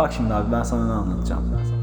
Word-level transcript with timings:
Bak 0.00 0.12
şimdi 0.12 0.34
abi 0.34 0.52
ben 0.52 0.62
sana 0.62 0.86
ne 0.86 0.92
anlatacağım. 0.92 1.52
Ben 1.58 1.64
sana. 1.64 1.80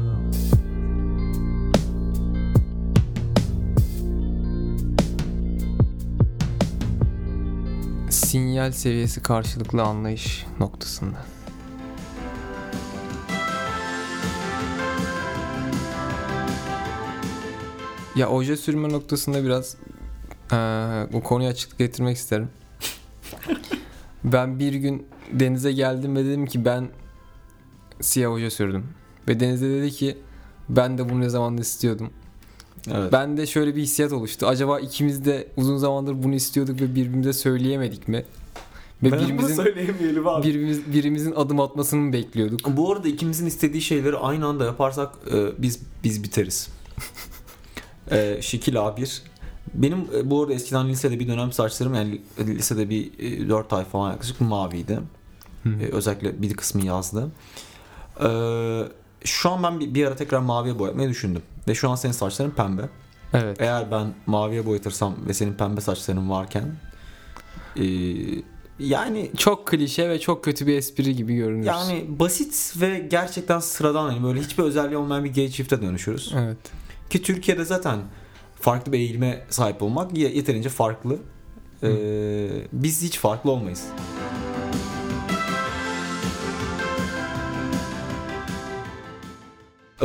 Sinyal 8.10 8.72
seviyesi 8.72 9.22
karşılıklı 9.22 9.82
anlayış 9.82 10.46
noktasında. 10.60 11.16
Ya 18.16 18.28
oje 18.28 18.56
sürme 18.56 18.88
noktasında 18.88 19.44
biraz 19.44 19.76
eee, 20.52 20.58
bu 21.12 21.22
konuya 21.22 21.50
açıklık 21.50 21.78
getirmek 21.78 22.16
isterim. 22.16 22.48
ben 24.24 24.58
bir 24.58 24.74
gün 24.74 25.06
denize 25.32 25.72
geldim 25.72 26.16
ve 26.16 26.24
dedim 26.24 26.46
ki 26.46 26.64
ben 26.64 26.88
siyah 28.00 28.32
oje 28.32 28.50
sürdüm. 28.50 28.84
Ve 29.28 29.40
Deniz 29.40 29.62
de 29.62 29.70
dedi 29.70 29.90
ki 29.90 30.18
ben 30.68 30.98
de 30.98 31.08
bunu 31.08 31.20
ne 31.20 31.28
zamandır 31.28 31.62
istiyordum. 31.62 32.10
Evet. 32.90 33.12
Ben 33.12 33.36
de 33.36 33.46
şöyle 33.46 33.76
bir 33.76 33.82
hissiyat 33.82 34.12
oluştu. 34.12 34.46
Acaba 34.46 34.80
ikimiz 34.80 35.24
de 35.24 35.48
uzun 35.56 35.76
zamandır 35.76 36.22
bunu 36.22 36.34
istiyorduk 36.34 36.80
ve 36.80 36.94
birbirimize 36.94 37.32
söyleyemedik 37.32 38.08
mi? 38.08 38.24
Ve 39.02 39.12
Ben 39.12 39.20
birimizin 39.20 39.54
söyleyemeyelim 39.54 40.28
abi. 40.28 40.48
birimiz, 40.48 40.92
birimizin 40.92 41.32
adım 41.32 41.60
atmasını 41.60 42.00
mı 42.00 42.12
bekliyorduk? 42.12 42.76
Bu 42.76 42.92
arada 42.92 43.08
ikimizin 43.08 43.46
istediği 43.46 43.82
şeyleri 43.82 44.16
aynı 44.16 44.46
anda 44.46 44.64
yaparsak 44.64 45.12
e, 45.34 45.62
biz 45.62 45.80
biz 46.04 46.22
biteriz. 46.24 46.68
e, 48.10 48.38
şekil 48.40 48.74
A1. 48.74 49.20
Benim 49.74 49.98
e, 50.16 50.30
bu 50.30 50.42
arada 50.42 50.52
eskiden 50.52 50.88
lisede 50.88 51.20
bir 51.20 51.28
dönem 51.28 51.52
saçlarım 51.52 51.94
yani 51.94 52.20
lisede 52.38 52.90
bir 52.90 53.10
e, 53.18 53.48
4 53.48 53.72
ay 53.72 53.84
falan 53.84 54.10
yaklaşık 54.10 54.40
maviydi. 54.40 55.00
E, 55.66 55.86
özellikle 55.92 56.42
bir 56.42 56.54
kısmı 56.54 56.84
yazdı. 56.84 57.30
E, 58.24 58.28
şu 59.24 59.50
an 59.50 59.62
ben 59.62 59.80
bir, 59.80 59.94
bir 59.94 60.06
ara 60.06 60.16
tekrar 60.16 60.38
maviye 60.40 60.78
boyatmayı 60.78 61.08
düşündüm. 61.08 61.42
Ve 61.68 61.74
şu 61.74 61.90
an 61.90 61.94
senin 61.94 62.12
saçların 62.12 62.50
pembe. 62.50 62.82
Evet. 63.34 63.60
Eğer 63.60 63.90
ben 63.90 64.06
maviye 64.26 64.66
boyatırsam 64.66 65.14
ve 65.28 65.34
senin 65.34 65.52
pembe 65.54 65.80
saçların 65.80 66.30
varken 66.30 66.74
e, 67.76 67.84
yani 68.78 69.30
Çok 69.36 69.66
klişe 69.66 70.08
ve 70.08 70.20
çok 70.20 70.44
kötü 70.44 70.66
bir 70.66 70.76
espri 70.78 71.16
gibi 71.16 71.34
görünür. 71.34 71.66
yani 71.66 72.04
basit 72.08 72.74
ve 72.80 72.98
gerçekten 73.10 73.58
sıradan 73.58 74.08
hani 74.10 74.22
böyle 74.24 74.40
hiçbir 74.40 74.62
özelliği 74.62 74.96
olmayan 74.96 75.24
bir 75.24 75.34
gay 75.34 75.48
çifte 75.48 75.82
dönüşürüz. 75.82 76.32
Evet. 76.38 76.56
Ki 77.10 77.22
Türkiye'de 77.22 77.64
zaten 77.64 77.98
farklı 78.60 78.92
bir 78.92 78.98
eğilime 78.98 79.44
sahip 79.50 79.82
olmak 79.82 80.16
ye- 80.18 80.34
yeterince 80.34 80.68
farklı. 80.68 81.16
Ee, 81.82 82.48
biz 82.72 83.02
hiç 83.02 83.18
farklı 83.18 83.50
olmayız. 83.50 83.84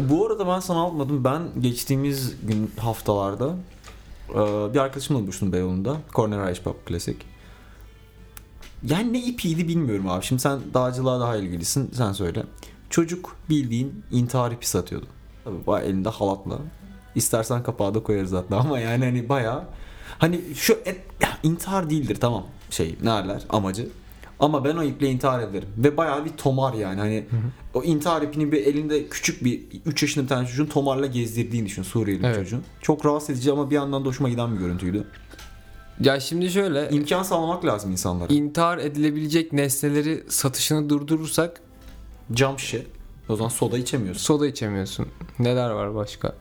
Bu 0.02 0.26
arada 0.28 0.48
ben 0.48 0.60
sana 0.60 0.80
almadım. 0.80 1.24
Ben 1.24 1.42
geçtiğimiz 1.62 2.34
gün 2.44 2.72
haftalarda 2.78 3.56
e, 4.30 4.36
bir 4.74 4.80
arkadaşımla 4.80 5.22
buluştum 5.22 5.54
Beyoğlu'nda. 5.54 5.98
Corner 6.14 6.52
Ice 6.52 6.62
Pub 6.62 6.76
Classic. 6.88 7.18
Yani 8.84 9.14
ne 9.14 9.20
ipiydi 9.20 9.68
bilmiyorum 9.68 10.10
abi. 10.10 10.26
Şimdi 10.26 10.42
sen 10.42 10.60
dağcılığa 10.74 11.20
daha 11.20 11.38
ilgilisin. 11.38 11.92
Sen 11.94 12.12
söyle. 12.12 12.44
Çocuk 12.90 13.36
bildiğin 13.50 14.04
intihar 14.12 14.52
ipi 14.52 14.70
satıyordu. 14.70 15.06
Tabii 15.44 15.86
elinde 15.86 16.10
halatla. 16.10 16.58
İstersen 17.16 17.64
kapağı 17.64 17.94
da 17.94 18.04
koyarız 18.04 18.32
hatta 18.32 18.58
ama 18.58 18.80
yani 18.80 19.06
hani 19.06 19.30
bayağı 19.30 19.64
hani 20.18 20.42
şu 20.56 20.74
et, 20.86 21.02
intihar 21.44 21.90
değildir 21.90 22.18
tamam 22.20 22.44
şey 22.70 22.96
ne 23.02 23.06
derler 23.06 23.44
amacı. 23.50 23.90
Ama 24.44 24.66
ben 24.66 24.76
o 24.76 24.84
iple 24.84 25.10
intihar 25.12 25.40
ederim. 25.40 25.68
Ve 25.78 25.98
bayağı 25.98 26.26
bir 26.26 26.30
tomar 26.30 26.74
yani 26.74 27.00
hani 27.00 27.26
o 27.74 27.84
intihar 27.84 28.22
ipini 28.22 28.52
bir 28.52 28.66
elinde 28.66 29.08
küçük 29.08 29.44
bir 29.44 29.62
3 29.86 30.02
yaşında 30.04 30.24
bir 30.24 30.30
tane 30.30 30.48
çocuğun 30.48 30.66
tomarla 30.66 31.06
gezdirdiğini 31.06 31.66
düşün 31.66 31.84
Suriyeli 31.84 32.26
Evet. 32.26 32.36
çocuğun. 32.36 32.64
Çok 32.82 33.06
rahatsız 33.06 33.30
edici 33.30 33.52
ama 33.52 33.70
bir 33.70 33.76
yandan 33.76 34.06
da 34.06 34.10
hoşuma 34.10 34.30
giden 34.30 34.54
bir 34.56 34.60
görüntüydü. 34.60 35.08
Ya 36.00 36.20
şimdi 36.20 36.50
şöyle 36.50 36.90
İmkan 36.90 37.24
sağlamak 37.24 37.66
lazım 37.66 37.92
insanlara. 37.92 38.34
intihar 38.34 38.78
edilebilecek 38.78 39.54
nesneleri 39.54 40.24
satışını 40.30 40.90
durdurursak 40.90 41.62
Cam 42.34 42.60
şişe. 42.60 42.86
O 43.30 43.36
zaman 43.36 43.50
soda 43.50 43.78
içemiyorsun. 43.78 44.22
soda 44.22 44.48
içemiyorsun. 44.48 45.08
Neler 45.40 45.70
var 45.70 45.96
başka? 45.96 46.36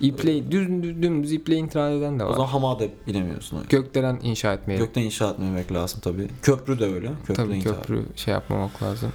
İple 0.00 0.50
düz, 0.50 0.68
düz, 0.82 1.02
dümdüz 1.02 1.32
iple 1.32 1.56
intihar 1.56 1.90
eden 1.90 2.18
de 2.18 2.24
O 2.24 2.28
var. 2.28 2.32
zaman 2.32 2.46
hamada 2.46 2.84
binemiyorsun. 3.06 3.58
Gökdelen 3.68 4.18
inşa 4.22 4.52
etmeyelim. 4.54 4.86
Gökten 4.86 5.02
inşa 5.02 5.30
etmemek 5.30 5.72
lazım 5.72 6.00
tabii. 6.02 6.28
Köprü 6.42 6.78
de 6.78 6.84
öyle. 6.84 7.08
Köprü 7.26 7.34
Tabii 7.34 7.56
intihar. 7.56 7.76
köprü 7.76 8.02
şey 8.16 8.34
yapmamak 8.34 8.82
lazım. 8.82 9.12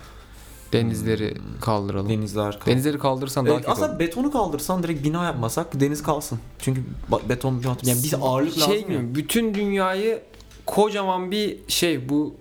Denizleri 0.73 1.33
kaldıralım. 1.61 2.09
Denizler 2.09 2.59
kal- 2.59 2.71
Denizleri 2.71 2.99
kaldırırsan 2.99 3.45
daha 3.45 3.53
Evet, 3.53 3.63
kötü 3.65 3.71
aslında 3.71 3.89
olur. 3.91 3.99
betonu 3.99 4.31
kaldırsan 4.31 4.83
direkt 4.83 5.03
bina 5.03 5.23
yapmasak 5.25 5.79
deniz 5.79 6.03
kalsın. 6.03 6.39
Çünkü 6.59 6.81
beton 7.29 7.53
yani 7.63 7.77
bize 8.03 8.17
ağırlık 8.17 8.57
lazım. 8.57 8.71
şey 8.73 8.81
ya. 8.81 8.87
gibi 8.87 9.15
bütün 9.15 9.53
dünyayı 9.53 10.21
kocaman 10.65 11.31
bir 11.31 11.57
şey 11.67 12.09
bu 12.09 12.35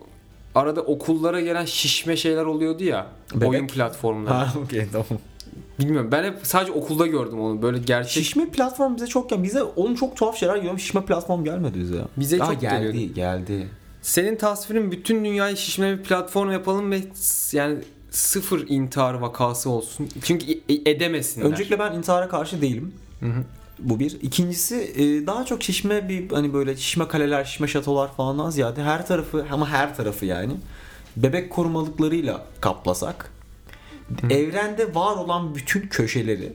arada 0.55 0.81
okullara 0.83 1.41
gelen 1.41 1.65
şişme 1.65 2.17
şeyler 2.17 2.45
oluyordu 2.45 2.85
ya 2.85 3.07
Bebek. 3.35 3.49
oyun 3.49 3.67
platformları. 3.67 4.35
Ha 4.35 4.53
okey 4.65 4.87
tamam. 4.93 5.07
Bilmiyorum 5.83 6.09
ben 6.13 6.25
hep 6.25 6.39
sadece 6.43 6.73
okulda 6.73 7.07
gördüm 7.07 7.41
onu 7.41 7.63
böyle 7.63 7.79
gerçek 7.79 8.25
Şişme 8.25 8.49
platform 8.49 8.97
bize 8.97 9.07
çok 9.07 9.31
gel. 9.31 9.43
Bize 9.43 9.63
onun 9.63 9.95
çok 9.95 10.17
tuhaf 10.17 10.37
şeyler 10.37 10.57
geliyor. 10.57 10.79
Şişme 10.79 11.05
platform 11.05 11.45
gelmedi 11.45 11.81
bize 11.81 11.97
ya. 11.97 12.05
Bize 12.17 12.43
Aa, 12.43 12.47
çok 12.47 12.61
geldi, 12.61 12.93
geliyordu. 12.93 13.15
geldi. 13.15 13.69
Senin 14.03 14.37
tasvirin 14.37 14.93
bütün 14.93 15.25
dünyayı 15.25 15.57
şişme 15.57 15.99
bir 15.99 16.03
platform 16.03 16.51
yapalım 16.51 16.91
ve 16.91 17.01
yani 17.53 17.79
sıfır 18.11 18.69
intihar 18.69 19.15
vakası 19.15 19.71
olsun. 19.71 20.09
Çünkü 20.23 20.47
edemesinler. 20.69 21.47
Öncelikle 21.47 21.79
ben 21.79 21.93
intihara 21.93 22.29
karşı 22.29 22.63
değilim. 22.63 22.93
Hı 23.21 23.27
hı. 23.27 23.45
Bu 23.79 24.01
bir. 24.01 24.19
İkincisi 24.23 24.77
e, 24.77 25.27
daha 25.27 25.45
çok 25.45 25.63
şişme 25.63 26.09
bir 26.09 26.31
hani 26.31 26.53
böyle 26.55 26.77
şişme 26.77 27.09
kaleler, 27.09 27.45
şişme 27.45 27.67
şatolar 27.69 28.15
falandan 28.15 28.51
ziyade 28.51 28.83
her 28.83 29.07
tarafı 29.07 29.47
ama 29.51 29.69
her 29.69 29.97
tarafı 29.97 30.27
yani 30.27 30.53
bebek 31.17 31.51
korumalıklarıyla 31.51 32.43
kaplasak 32.61 33.31
evrende 34.31 34.95
var 34.95 35.17
olan 35.17 35.55
bütün 35.55 35.81
köşeleri 35.89 36.53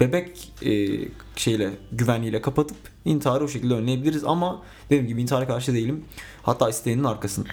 bebek 0.00 0.52
e, 0.62 0.98
şeyle 1.36 1.70
güvenliğiyle 1.92 2.42
kapatıp 2.42 2.76
intiharı 3.04 3.44
o 3.44 3.48
şekilde 3.48 3.74
önleyebiliriz 3.74 4.24
ama 4.24 4.62
dediğim 4.90 5.06
gibi 5.06 5.22
intihara 5.22 5.46
karşı 5.46 5.74
değilim. 5.74 6.04
Hatta 6.42 6.70
isteğinin 6.70 7.04
arkasında 7.04 7.48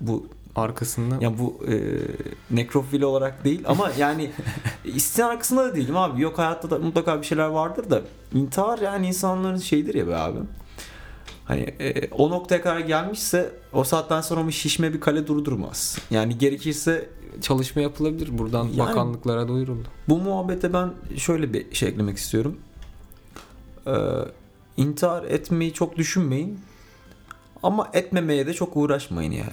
bu 0.00 0.26
arkasında 0.56 1.24
ya 1.24 1.38
bu 1.38 1.60
e, 1.68 1.74
nekrofili 2.50 3.04
olarak 3.04 3.44
değil 3.44 3.62
ama 3.66 3.90
yani 3.98 4.30
isteyen 4.84 5.28
arkasında 5.28 5.64
da 5.64 5.74
değilim 5.74 5.96
abi. 5.96 6.22
Yok 6.22 6.38
hayatta 6.38 6.70
da 6.70 6.78
mutlaka 6.78 7.20
bir 7.20 7.26
şeyler 7.26 7.46
vardır 7.46 7.90
da 7.90 8.02
intihar 8.34 8.78
yani 8.78 9.06
insanların 9.06 9.58
şeyidir 9.58 9.94
ya 9.94 10.08
be 10.08 10.16
abi. 10.16 10.38
Hani 11.46 11.60
e, 11.60 12.08
o 12.10 12.30
noktaya 12.30 12.62
kadar 12.62 12.80
gelmişse 12.80 13.50
o 13.72 13.84
saatten 13.84 14.20
sonra 14.20 14.46
bir 14.46 14.52
şişme 14.52 14.92
bir 14.94 15.00
kale 15.00 15.26
durdurmaz. 15.26 15.98
Yani 16.10 16.38
gerekirse 16.38 17.08
çalışma 17.42 17.82
yapılabilir. 17.82 18.38
Buradan 18.38 18.64
Yani- 18.64 18.78
bakanlıklara 18.78 19.48
duyuruldu. 19.48 19.88
bu 20.08 20.18
muhabbete 20.18 20.72
ben 20.72 20.90
şöyle 21.16 21.52
bir 21.52 21.74
şey 21.74 21.88
eklemek 21.88 22.16
istiyorum. 22.16 22.56
Ee, 23.86 23.92
intihar 24.76 25.24
etmeyi 25.24 25.72
çok 25.72 25.96
düşünmeyin. 25.96 26.60
Ama 27.62 27.90
etmemeye 27.92 28.46
de 28.46 28.54
çok 28.54 28.76
uğraşmayın 28.76 29.32
yani. 29.32 29.50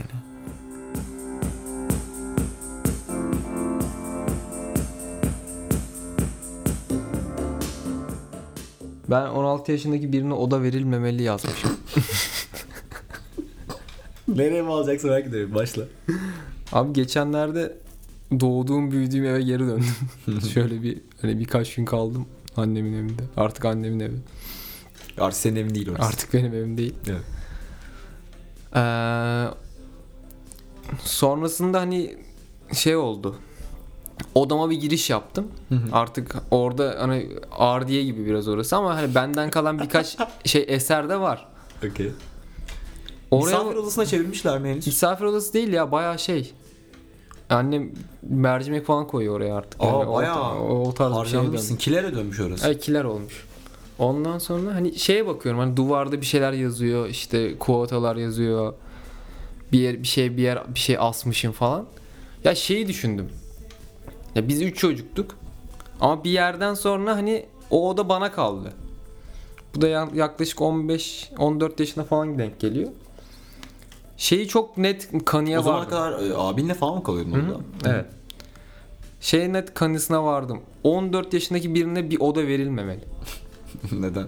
Ben 9.13 9.27
16 9.27 9.71
yaşındaki 9.71 10.13
birine 10.13 10.33
oda 10.33 10.63
verilmemeli 10.63 11.24
yazmışım. 11.24 11.77
Nereye 14.27 14.62
mi 14.62 14.71
alacaksın 14.71 15.10
belki 15.10 15.31
de 15.31 15.56
başla. 15.56 15.83
Abi 16.71 16.94
geçenlerde 16.94 17.77
doğduğum 18.39 18.92
büyüdüğüm 18.92 19.25
eve 19.25 19.42
geri 19.42 19.60
döndüm. 19.60 19.95
Şöyle 20.54 20.83
bir 20.83 21.01
hani 21.21 21.39
birkaç 21.39 21.75
gün 21.75 21.86
kaldım 21.86 22.25
annemin 22.57 22.94
evinde. 22.94 23.24
Artık 23.38 23.65
annemin 23.65 24.00
evi. 24.00 24.15
Artık 25.18 25.42
senin 25.42 25.56
evin 25.56 25.75
değil 25.75 25.89
orası. 25.89 26.04
Artık 26.04 26.33
benim 26.33 26.54
evim 26.54 26.77
değil. 26.77 26.95
Evet. 27.07 27.21
Ee, 28.75 29.45
sonrasında 31.04 31.81
hani 31.81 32.18
şey 32.74 32.95
oldu. 32.95 33.36
Odama 34.36 34.70
bir 34.70 34.75
giriş 34.75 35.10
yaptım. 35.10 35.48
Hı 35.70 35.75
hı. 35.75 35.80
Artık 35.92 36.36
orada 36.52 36.96
hani 37.00 37.30
ardiye 37.52 38.04
gibi 38.04 38.25
biraz 38.25 38.48
orası 38.48 38.75
ama 38.75 38.96
hani 38.96 39.16
benden 39.16 39.50
kalan 39.50 39.80
birkaç 39.80 40.18
şey 40.46 40.66
eser 40.68 41.10
de 41.10 41.20
var. 41.20 41.48
Okey. 41.92 42.12
Oraya 43.31 43.58
Misafir 43.58 43.75
odasına 43.78 44.06
çevirmişler 44.06 44.60
mi 44.60 44.70
henüz? 44.70 44.88
misafir 44.88 45.25
odası 45.25 45.54
değil 45.54 45.74
ya 45.74 45.92
bayağı 45.92 46.20
şey. 46.20 46.54
Annem 47.50 47.92
mercimek 48.22 48.86
falan 48.86 49.08
koyuyor 49.08 49.36
oraya 49.36 49.56
artık. 49.56 49.84
Aa, 49.84 49.86
Yani 49.86 50.06
o- 50.06 50.14
bayağı 50.14 50.60
o, 50.60 50.88
o 50.88 50.94
tarz 50.94 51.24
bir 51.24 51.58
şey. 51.58 51.78
Kilere 51.78 52.16
dönmüş 52.16 52.40
orası. 52.40 52.68
Evet 52.68 52.81
kiler 52.81 53.04
olmuş. 53.04 53.46
Ondan 54.00 54.38
sonra 54.40 54.75
hani 54.75 54.96
şeye 54.96 55.28
bakıyorum 55.28 55.60
hani 55.60 55.78
duvarda 55.78 56.22
bir 56.22 56.25
şeyler 56.25 56.54
yazıyor 56.54 57.08
işte 57.10 57.58
kuotalar 57.58 58.16
yazıyor. 58.16 58.74
Bir 59.72 59.80
yer 59.80 60.02
bir 60.04 60.08
şey 60.08 60.38
bir 60.38 60.42
yer 60.42 60.64
bir 60.75 60.80
şey 60.80 60.98
asmışım 61.00 61.52
falan. 61.52 61.86
Ya 62.44 62.56
şeyi 62.56 62.88
düşündüm. 62.88 63.30
Ya 64.35 64.47
biz 64.47 64.62
üç 64.62 64.77
çocuktuk. 64.77 65.35
Ama 66.01 66.24
bir 66.24 66.30
yerden 66.31 66.74
sonra 66.74 67.15
hani 67.15 67.45
o 67.69 67.89
oda 67.89 68.09
bana 68.09 68.31
kaldı. 68.31 68.74
Bu 69.75 69.81
da 69.81 69.88
ya- 69.88 70.09
yaklaşık 70.13 70.62
15-14 70.62 71.80
yaşına 71.80 72.03
falan 72.03 72.39
denk 72.39 72.59
geliyor. 72.59 72.89
Şeyi 74.18 74.47
çok 74.47 74.77
net 74.77 75.25
kanıya 75.25 75.59
o 75.59 75.63
zamana 75.63 75.80
vardım. 75.81 75.89
kadar 75.97 76.30
e, 76.30 76.38
abinle 76.38 76.74
falan 76.74 76.95
mı 76.95 77.03
kalıyordun 77.03 77.31
orada? 77.31 77.59
Evet. 77.85 78.06
Şey 79.21 79.53
net 79.53 79.74
kanısına 79.74 80.24
vardım. 80.25 80.59
14 80.83 81.33
yaşındaki 81.33 81.74
birine 81.75 82.09
bir 82.09 82.19
oda 82.19 82.47
verilmemeli. 82.47 83.03
Neden? 83.91 84.27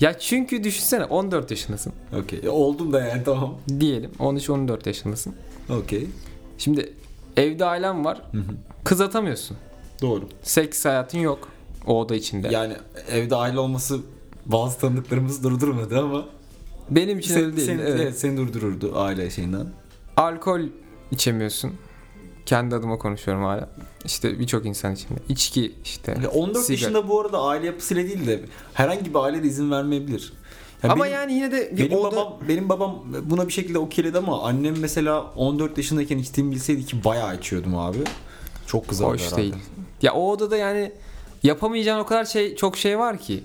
Ya 0.00 0.18
çünkü 0.18 0.64
düşünsene 0.64 1.04
14 1.04 1.50
yaşındasın 1.50 1.92
Okey. 2.22 2.40
E, 2.44 2.48
Oldum 2.48 2.92
da 2.92 3.00
yani 3.00 3.24
tamam. 3.24 3.54
diyelim. 3.80 4.10
13-14 4.18 4.86
yaşındasın. 4.88 5.34
Okey. 5.70 6.06
Şimdi 6.58 6.92
evde 7.36 7.64
ailen 7.64 8.04
var. 8.04 8.22
Hı 8.32 8.38
hı. 8.38 8.54
Kız 8.84 9.00
atamıyorsun. 9.00 9.56
Doğru. 10.02 10.28
Seks 10.42 10.84
hayatın 10.84 11.18
yok 11.18 11.48
o 11.86 12.00
oda 12.00 12.14
içinde. 12.14 12.48
Yani 12.48 12.74
evde 13.10 13.36
aile 13.36 13.58
olması 13.58 14.00
bazı 14.46 14.78
tanıdıklarımızı 14.78 15.42
durdurmadı 15.42 15.98
ama 15.98 16.24
Benim 16.90 17.18
için 17.18 17.34
öyle 17.34 17.56
değil. 17.56 17.66
seni, 17.66 17.80
evet. 17.80 18.00
evet, 18.00 18.18
seni 18.18 18.36
durdururdu 18.36 18.98
aile 18.98 19.30
şeyinden. 19.30 19.66
Alkol 20.16 20.60
içemiyorsun. 21.10 21.72
Kendi 22.46 22.74
adıma 22.74 22.98
konuşuyorum 22.98 23.44
hala. 23.44 23.68
İşte 24.04 24.38
birçok 24.38 24.66
insan 24.66 24.94
içinde. 24.94 25.18
İçki 25.28 25.74
işte. 25.84 26.18
Ya 26.22 26.30
14 26.30 26.64
sigara. 26.64 26.80
yaşında 26.80 27.08
bu 27.08 27.20
arada 27.20 27.42
aile 27.42 27.66
yapısıyla 27.66 28.02
değil 28.04 28.26
de 28.26 28.40
herhangi 28.74 29.10
bir 29.14 29.18
aile 29.18 29.42
de 29.42 29.46
izin 29.46 29.70
vermeyebilir. 29.70 30.32
Ya 30.84 30.90
Ama 30.92 31.04
benim- 31.04 31.14
yani 31.14 31.32
yine 31.34 31.52
de 31.52 31.76
bir 31.76 31.90
benim 31.90 31.98
oda... 31.98 32.16
babam 32.16 32.36
benim 32.48 32.68
babam 32.68 33.04
buna 33.22 33.48
bir 33.48 33.52
şekilde 33.52 33.78
okeyledi 33.78 34.18
ama 34.18 34.42
annem 34.42 34.78
mesela 34.80 35.22
14 35.36 35.78
yaşındayken 35.78 36.18
içtiğimi 36.18 36.52
bilseydi 36.52 36.84
ki 36.86 37.04
bayağı 37.04 37.36
içiyordum 37.36 37.76
abi. 37.76 37.98
Çok 38.66 38.88
kızardı 38.88 39.12
Hoş 39.12 39.22
herhalde. 39.22 39.36
değil. 39.42 39.54
Ya 40.02 40.14
o 40.14 40.30
odada 40.30 40.56
yani 40.56 40.92
yapamayacağın 41.42 42.00
o 42.00 42.06
kadar 42.06 42.24
şey 42.24 42.56
çok 42.56 42.76
şey 42.76 42.98
var 42.98 43.18
ki. 43.18 43.44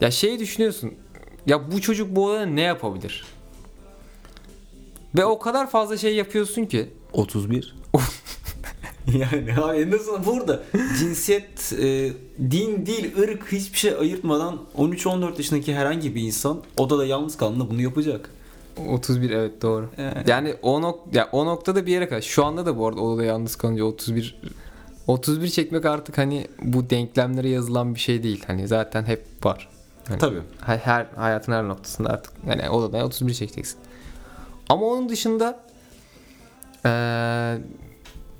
Ya 0.00 0.10
şeyi 0.10 0.38
düşünüyorsun. 0.38 0.92
Ya 1.46 1.72
bu 1.72 1.80
çocuk 1.80 2.16
bu 2.16 2.26
odada 2.26 2.46
ne 2.46 2.60
yapabilir? 2.62 3.24
Ve 5.16 5.24
o 5.24 5.38
kadar 5.38 5.70
fazla 5.70 5.96
şey 5.96 6.14
yapıyorsun 6.14 6.64
ki. 6.64 6.90
31. 7.12 7.74
yani 9.12 9.54
abi 9.62 9.78
en 9.78 9.92
azından 9.92 10.26
burada 10.26 10.62
cinsiyet, 10.98 11.72
e, 11.72 12.12
din, 12.50 12.86
dil, 12.86 13.18
ırk 13.22 13.52
hiçbir 13.52 13.78
şey 13.78 13.94
ayırtmadan 13.94 14.58
13-14 14.78 15.36
yaşındaki 15.36 15.74
herhangi 15.74 16.14
bir 16.14 16.22
insan 16.22 16.62
odada 16.76 17.06
yalnız 17.06 17.36
kaldığında 17.36 17.70
bunu 17.70 17.82
yapacak. 17.82 18.30
31 18.88 19.30
evet 19.30 19.62
doğru. 19.62 19.88
Yani. 19.98 20.14
Yani 20.26 20.54
o 20.62 20.82
nok 20.82 21.00
ya 21.12 21.28
o 21.32 21.46
noktada 21.46 21.86
bir 21.86 21.92
yere 21.92 22.08
kadar. 22.08 22.22
Şu 22.22 22.44
anda 22.44 22.66
da 22.66 22.78
bu 22.78 22.86
arada 22.86 23.00
odada 23.00 23.24
yalnız 23.24 23.56
kalınca 23.56 23.84
31 23.84 24.40
31 25.06 25.48
çekmek 25.48 25.84
artık 25.84 26.18
hani 26.18 26.46
bu 26.62 26.90
denklemlere 26.90 27.48
yazılan 27.48 27.94
bir 27.94 28.00
şey 28.00 28.22
değil. 28.22 28.44
Hani 28.46 28.68
zaten 28.68 29.04
hep 29.04 29.24
var. 29.44 29.68
Hani 30.08 30.18
Tabii. 30.18 30.40
her, 30.60 30.78
her 30.78 31.06
hayatın 31.16 31.52
her 31.52 31.68
noktasında 31.68 32.08
artık 32.08 32.32
yani 32.46 32.70
odada 32.70 33.06
31 33.06 33.34
çekeceksin. 33.34 33.78
Ama 34.68 34.86
onun 34.86 35.08
dışında 35.08 35.60
eee, 36.84 37.58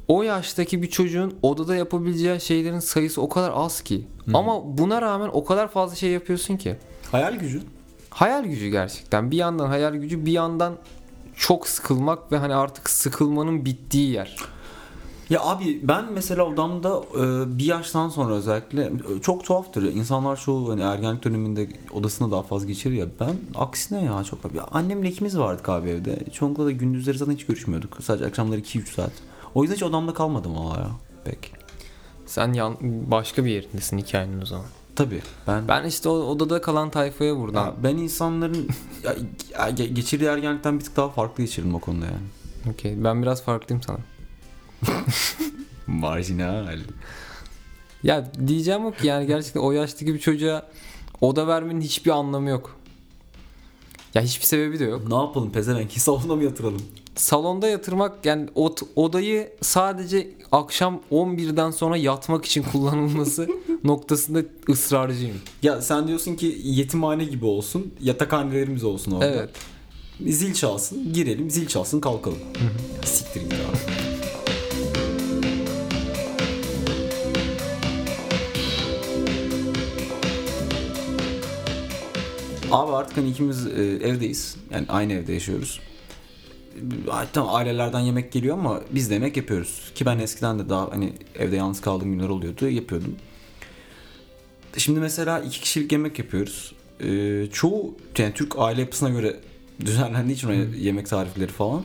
o 0.08 0.22
yaştaki 0.22 0.82
bir 0.82 0.90
çocuğun 0.90 1.34
odada 1.42 1.76
yapabileceği 1.76 2.40
şeylerin 2.40 2.78
sayısı 2.78 3.22
o 3.22 3.28
kadar 3.28 3.52
az 3.54 3.80
ki. 3.80 4.06
Hı. 4.26 4.30
Ama 4.34 4.78
buna 4.78 5.02
rağmen 5.02 5.30
o 5.32 5.44
kadar 5.44 5.68
fazla 5.68 5.96
şey 5.96 6.10
yapıyorsun 6.10 6.56
ki. 6.56 6.76
Hayal 7.12 7.34
gücü. 7.34 7.62
Hayal 8.10 8.44
gücü 8.44 8.68
gerçekten. 8.68 9.30
Bir 9.30 9.36
yandan 9.36 9.66
hayal 9.66 9.94
gücü 9.94 10.26
bir 10.26 10.32
yandan 10.32 10.74
çok 11.36 11.68
sıkılmak 11.68 12.32
ve 12.32 12.36
hani 12.36 12.54
artık 12.54 12.90
sıkılmanın 12.90 13.64
bittiği 13.64 14.10
yer. 14.10 14.36
Ya 15.30 15.40
abi 15.42 15.80
ben 15.82 16.04
mesela 16.12 16.44
odamda 16.44 17.02
e, 17.14 17.58
bir 17.58 17.64
yaştan 17.64 18.08
sonra 18.08 18.34
özellikle 18.34 18.82
e, 18.82 19.20
çok 19.22 19.44
tuhaftır. 19.44 19.82
İnsanlar 19.82 20.36
çoğu 20.36 20.72
hani 20.72 20.82
ergenlik 20.82 21.24
döneminde 21.24 21.68
odasında 21.92 22.30
daha 22.30 22.42
fazla 22.42 22.66
geçirir 22.66 22.94
ya. 22.94 23.06
Ben 23.20 23.36
aksine 23.54 24.04
ya 24.04 24.24
çok 24.24 24.54
ya 24.54 24.64
annemle 24.70 25.08
ikimiz 25.08 25.38
vardık 25.38 25.68
abi 25.68 25.90
evde. 25.90 26.18
Çoğunlukla 26.32 26.64
da 26.64 26.70
gündüzleri 26.70 27.18
zaten 27.18 27.32
hiç 27.32 27.46
görüşmüyorduk. 27.46 27.98
Sadece 28.02 28.26
akşamları 28.26 28.60
2-3 28.60 28.94
saat. 28.94 29.12
O 29.54 29.62
yüzden 29.62 29.76
hiç 29.76 29.82
odamda 29.82 30.14
kalmadım 30.14 30.56
valla 30.56 30.80
ya. 30.80 30.90
Pek. 31.24 31.52
Sen 32.26 32.52
yan, 32.52 32.76
başka 33.10 33.44
bir 33.44 33.50
yerindesin 33.50 33.98
hikayenin 33.98 34.42
o 34.42 34.46
zaman. 34.46 34.66
Tabii 34.96 35.22
ben 35.46 35.68
Ben 35.68 35.84
işte 35.84 36.08
o 36.08 36.12
odada 36.12 36.60
kalan 36.60 36.90
tayfaya 36.90 37.36
buradan. 37.38 37.66
ya 37.66 37.74
ben 37.82 37.96
insanların 37.96 38.68
ya, 39.04 39.14
ya, 39.52 39.70
ge- 39.70 39.92
geçirdiği 39.94 40.24
ergenlikten 40.28 40.78
bir 40.78 40.84
tık 40.84 40.96
daha 40.96 41.08
farklı 41.08 41.44
geçirdim 41.44 41.74
o 41.74 41.78
konuda 41.78 42.04
yani. 42.06 42.72
Okey. 42.74 43.04
Ben 43.04 43.22
biraz 43.22 43.42
farklıyım 43.42 43.82
sana. 43.82 43.98
Marjinal. 45.86 46.78
Ya 48.02 48.32
diyeceğim 48.46 48.84
o 48.86 48.90
ki 48.92 49.06
yani 49.06 49.26
gerçekten 49.26 49.60
o 49.60 49.72
yaştaki 49.72 50.14
bir 50.14 50.18
çocuğa 50.18 50.66
oda 51.20 51.46
vermenin 51.46 51.80
hiçbir 51.80 52.10
anlamı 52.10 52.50
yok. 52.50 52.76
Ya 54.14 54.22
hiçbir 54.22 54.44
sebebi 54.44 54.78
de 54.78 54.84
yok. 54.84 55.08
Ne 55.08 55.14
yapalım 55.14 55.52
pezevenk? 55.52 55.92
Salonda 55.98 56.36
mı 56.36 56.44
yatıralım? 56.44 56.82
Salonda 57.16 57.68
yatırmak 57.68 58.26
yani 58.26 58.48
ot, 58.54 58.80
odayı 58.96 59.52
sadece 59.60 60.30
akşam 60.52 61.00
11'den 61.12 61.70
sonra 61.70 61.96
yatmak 61.96 62.44
için 62.44 62.62
kullanılması 62.72 63.48
noktasında 63.84 64.42
ısrarcıyım. 64.68 65.36
Ya 65.62 65.82
sen 65.82 66.08
diyorsun 66.08 66.34
ki 66.34 66.58
yetimhane 66.64 67.24
gibi 67.24 67.44
olsun, 67.44 67.94
yatakhanelerimiz 68.00 68.84
olsun 68.84 69.12
orada. 69.12 69.26
Evet. 69.26 69.50
Zil 70.26 70.54
çalsın, 70.54 71.12
girelim, 71.12 71.50
zil 71.50 71.66
çalsın, 71.66 72.00
kalkalım. 72.00 72.38
Ya 72.96 73.02
Siktir 73.02 73.40
git 73.40 73.52
abi. 73.52 73.93
Abi 82.74 82.92
artık 82.92 83.16
hani 83.16 83.28
ikimiz 83.30 83.66
e, 83.66 83.70
evdeyiz. 83.82 84.56
Yani 84.70 84.86
aynı 84.88 85.12
evde 85.12 85.32
yaşıyoruz. 85.32 85.80
E, 86.76 86.80
Tamam 87.32 87.54
ailelerden 87.54 88.00
yemek 88.00 88.32
geliyor 88.32 88.58
ama 88.58 88.80
biz 88.90 89.10
de 89.10 89.14
yemek 89.14 89.36
yapıyoruz. 89.36 89.92
Ki 89.94 90.06
ben 90.06 90.18
eskiden 90.18 90.58
de 90.58 90.68
daha 90.68 90.92
hani 90.92 91.12
evde 91.38 91.56
yalnız 91.56 91.80
kaldığım 91.80 92.12
günler 92.12 92.28
oluyordu. 92.28 92.68
Yapıyordum. 92.68 93.16
Şimdi 94.76 95.00
mesela 95.00 95.40
iki 95.40 95.60
kişilik 95.60 95.92
yemek 95.92 96.18
yapıyoruz. 96.18 96.72
Ee, 97.00 97.46
çoğu 97.52 97.94
yani 98.18 98.34
Türk 98.34 98.58
aile 98.58 98.80
yapısına 98.80 99.10
göre 99.10 99.36
düzenlendiği 99.80 100.36
için 100.36 100.72
yemek 100.78 101.08
tarifleri 101.08 101.52
falan. 101.52 101.84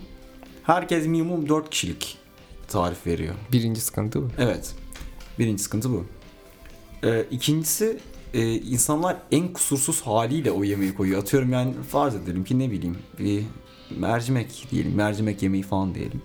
Herkes 0.63 1.05
minimum 1.07 1.49
4 1.49 1.69
kişilik 1.69 2.17
tarif 2.67 3.07
veriyor. 3.07 3.35
Birinci 3.51 3.81
sıkıntı 3.81 4.21
bu. 4.21 4.27
Evet. 4.37 4.75
Birinci 5.39 5.63
sıkıntı 5.63 5.89
bu. 5.91 6.05
Ee, 7.03 7.25
ikincisi 7.31 7.99
e, 8.33 8.53
insanlar 8.55 9.17
en 9.31 9.53
kusursuz 9.53 10.01
haliyle 10.01 10.51
o 10.51 10.63
yemeği 10.63 10.93
koyuyor. 10.95 11.21
Atıyorum 11.21 11.53
yani 11.53 11.73
farz 11.91 12.15
edelim 12.15 12.43
ki 12.43 12.59
ne 12.59 12.71
bileyim 12.71 12.97
bir 13.19 13.43
mercimek 13.97 14.67
diyelim. 14.71 14.95
Mercimek 14.95 15.43
yemeği 15.43 15.63
falan 15.63 15.95
diyelim. 15.95 16.21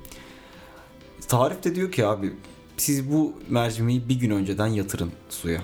Tarif 1.28 1.64
de 1.64 1.74
diyor 1.74 1.92
ki 1.92 2.06
abi 2.06 2.32
siz 2.76 3.12
bu 3.12 3.32
mercimeği 3.48 4.08
bir 4.08 4.14
gün 4.14 4.30
önceden 4.30 4.66
yatırın 4.66 5.10
suya. 5.30 5.60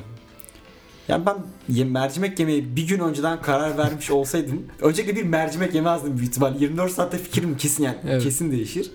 Yani 1.09 1.27
ben 1.27 1.37
ye- 1.69 1.85
mercimek 1.85 2.39
yemeği 2.39 2.77
bir 2.77 2.89
gün 2.89 2.99
önceden 2.99 3.43
karar 3.43 3.79
vermiş 3.79 4.11
olsaydım 4.11 4.63
öncelikle 4.81 5.17
bir 5.17 5.25
mercimek 5.25 5.75
yemezdim 5.75 6.19
büyük 6.19 6.31
ihtimal. 6.31 6.61
24 6.61 6.93
saatte 6.93 7.19
fikrim 7.19 7.57
kesin 7.57 7.85
yani 7.85 7.97
Evet. 8.05 8.23
kesin 8.23 8.53
değişir. 8.53 8.91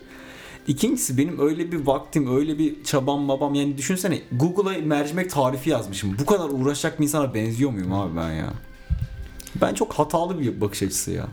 İkincisi 0.67 1.17
benim 1.17 1.39
öyle 1.39 1.71
bir 1.71 1.85
vaktim, 1.85 2.35
öyle 2.37 2.59
bir 2.59 2.83
çabam 2.83 3.27
babam 3.27 3.53
yani 3.53 3.77
düşünsene 3.77 4.21
Google'a 4.31 4.81
mercimek 4.85 5.29
tarifi 5.29 5.69
yazmışım. 5.69 6.15
Bu 6.19 6.25
kadar 6.25 6.49
uğraşacak 6.49 6.99
bir 6.99 7.03
insana 7.03 7.33
benziyor 7.33 7.71
muyum 7.71 7.93
abi 7.93 8.17
ben 8.17 8.31
ya? 8.31 8.53
Ben 9.61 9.73
çok 9.73 9.93
hatalı 9.93 10.39
bir 10.39 10.61
bakış 10.61 10.83
açısı 10.83 11.11
ya. 11.11 11.27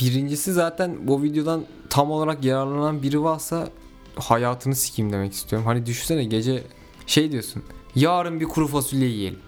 Birincisi 0.00 0.52
zaten 0.52 0.96
bu 1.08 1.22
videodan 1.22 1.64
tam 1.90 2.10
olarak 2.10 2.44
yararlanan 2.44 3.02
biri 3.02 3.22
varsa 3.22 3.68
hayatını 4.16 4.74
sikeyim 4.74 5.12
demek 5.12 5.32
istiyorum. 5.32 5.66
Hani 5.66 5.86
düşünsene 5.86 6.24
gece 6.24 6.62
şey 7.06 7.32
diyorsun. 7.32 7.62
Yarın 7.94 8.40
bir 8.40 8.44
kuru 8.44 8.66
fasulye 8.68 9.08
yiyelim. 9.08 9.38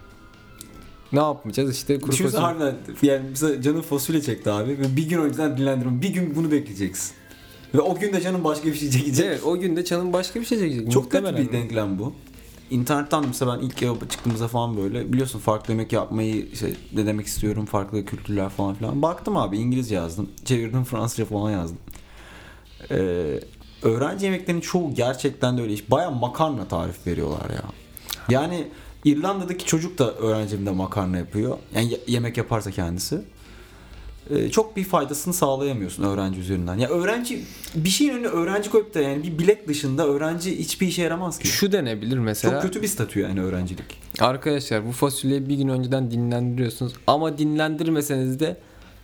Ne 1.13 1.19
yapmayacağız 1.21 1.73
işte 1.77 1.99
kuru 2.01 2.13
Düşünsene 2.13 2.41
fasulye. 2.43 2.71
harbiden 2.71 2.95
yani 3.03 3.27
mesela 3.31 3.63
canın 3.63 3.83
fasulye 3.83 4.23
çekti 4.23 4.51
abi 4.51 4.79
bir 4.97 5.09
gün 5.09 5.19
önceden 5.19 5.57
dinlendirme. 5.59 6.03
Bir 6.03 6.09
gün 6.09 6.37
bunu 6.37 6.51
bekleyeceksin. 6.51 7.15
Ve 7.75 7.81
o 7.81 7.95
gün 7.99 8.13
de 8.13 8.21
canın 8.21 8.45
başka 8.45 8.67
bir 8.67 8.75
şey 8.75 8.91
çekecek. 8.91 9.27
Evet 9.27 9.41
o 9.45 9.59
günde 9.59 9.85
canın 9.85 10.13
başka 10.13 10.41
bir 10.41 10.45
şey 10.45 10.59
çekecek. 10.59 10.93
Çok 10.93 11.11
kötü 11.13 11.25
bir 11.25 11.53
denklem 11.53 11.99
bu. 11.99 12.13
İnternetten 12.71 13.25
mesela 13.27 13.57
ben 13.59 13.67
ilk 13.67 13.83
eve 13.83 13.95
çıktığımızda 14.11 14.49
falan 14.49 14.77
böyle 14.77 15.13
biliyorsun 15.13 15.39
farklı 15.39 15.73
yemek 15.73 15.93
yapmayı 15.93 16.47
işte 16.53 16.73
ne 16.93 17.07
demek 17.07 17.27
istiyorum 17.27 17.67
farklı 17.67 18.05
kültürler 18.05 18.49
falan 18.49 18.75
filan. 18.75 19.03
Baktım 19.03 19.37
abi 19.37 19.59
İngilizce 19.59 19.95
yazdım. 19.95 20.31
Çevirdim 20.45 20.85
Fransızca 20.91 21.25
falan 21.25 21.51
yazdım. 21.51 21.79
Ee, 22.91 23.41
öğrenci 23.83 24.25
yemeklerinin 24.25 24.61
çoğu 24.61 24.95
gerçekten 24.95 25.59
de 25.59 25.63
öyle 25.63 25.73
iş. 25.73 25.91
Baya 25.91 26.11
makarna 26.11 26.69
tarif 26.69 27.07
veriyorlar 27.07 27.51
ya. 27.51 27.63
Yani 28.29 28.69
İrlanda'daki 29.05 29.65
çocuk 29.65 29.99
da 29.99 30.15
öğrenci 30.15 30.55
evinde 30.57 30.71
makarna 30.71 31.17
yapıyor. 31.19 31.59
Yani 31.75 31.91
ye- 31.93 32.01
yemek 32.07 32.37
yaparsa 32.37 32.71
kendisi. 32.71 33.21
E, 34.31 34.51
çok 34.51 34.77
bir 34.77 34.85
faydasını 34.85 35.35
sağlayamıyorsun 35.35 36.03
öğrenci 36.03 36.41
üzerinden. 36.41 36.79
Ya 36.79 36.89
öğrenci 36.89 37.45
bir 37.75 37.89
şeyin 37.89 38.11
önüne 38.13 38.27
öğrenci 38.27 38.71
koyup 38.71 38.95
da 38.95 39.01
yani 39.01 39.23
bir 39.23 39.39
bilek 39.39 39.69
dışında 39.69 40.07
öğrenci 40.07 40.59
hiçbir 40.59 40.87
işe 40.87 41.03
yaramaz 41.03 41.39
ki. 41.39 41.49
Şu 41.49 41.73
denebilir 41.73 42.19
mesela. 42.19 42.53
Çok 42.55 42.63
kötü 42.63 42.83
bir 42.83 42.89
statü 42.89 43.21
yani 43.21 43.41
öğrencilik. 43.43 43.85
Arkadaşlar 44.21 44.87
bu 44.87 44.93
fasulyeyi 44.93 45.49
bir 45.49 45.55
gün 45.57 45.69
önceden 45.69 46.11
dinlendiriyorsunuz 46.11 46.93
ama 47.07 47.39
dinlendirmeseniz 47.39 48.41
de 48.41 48.57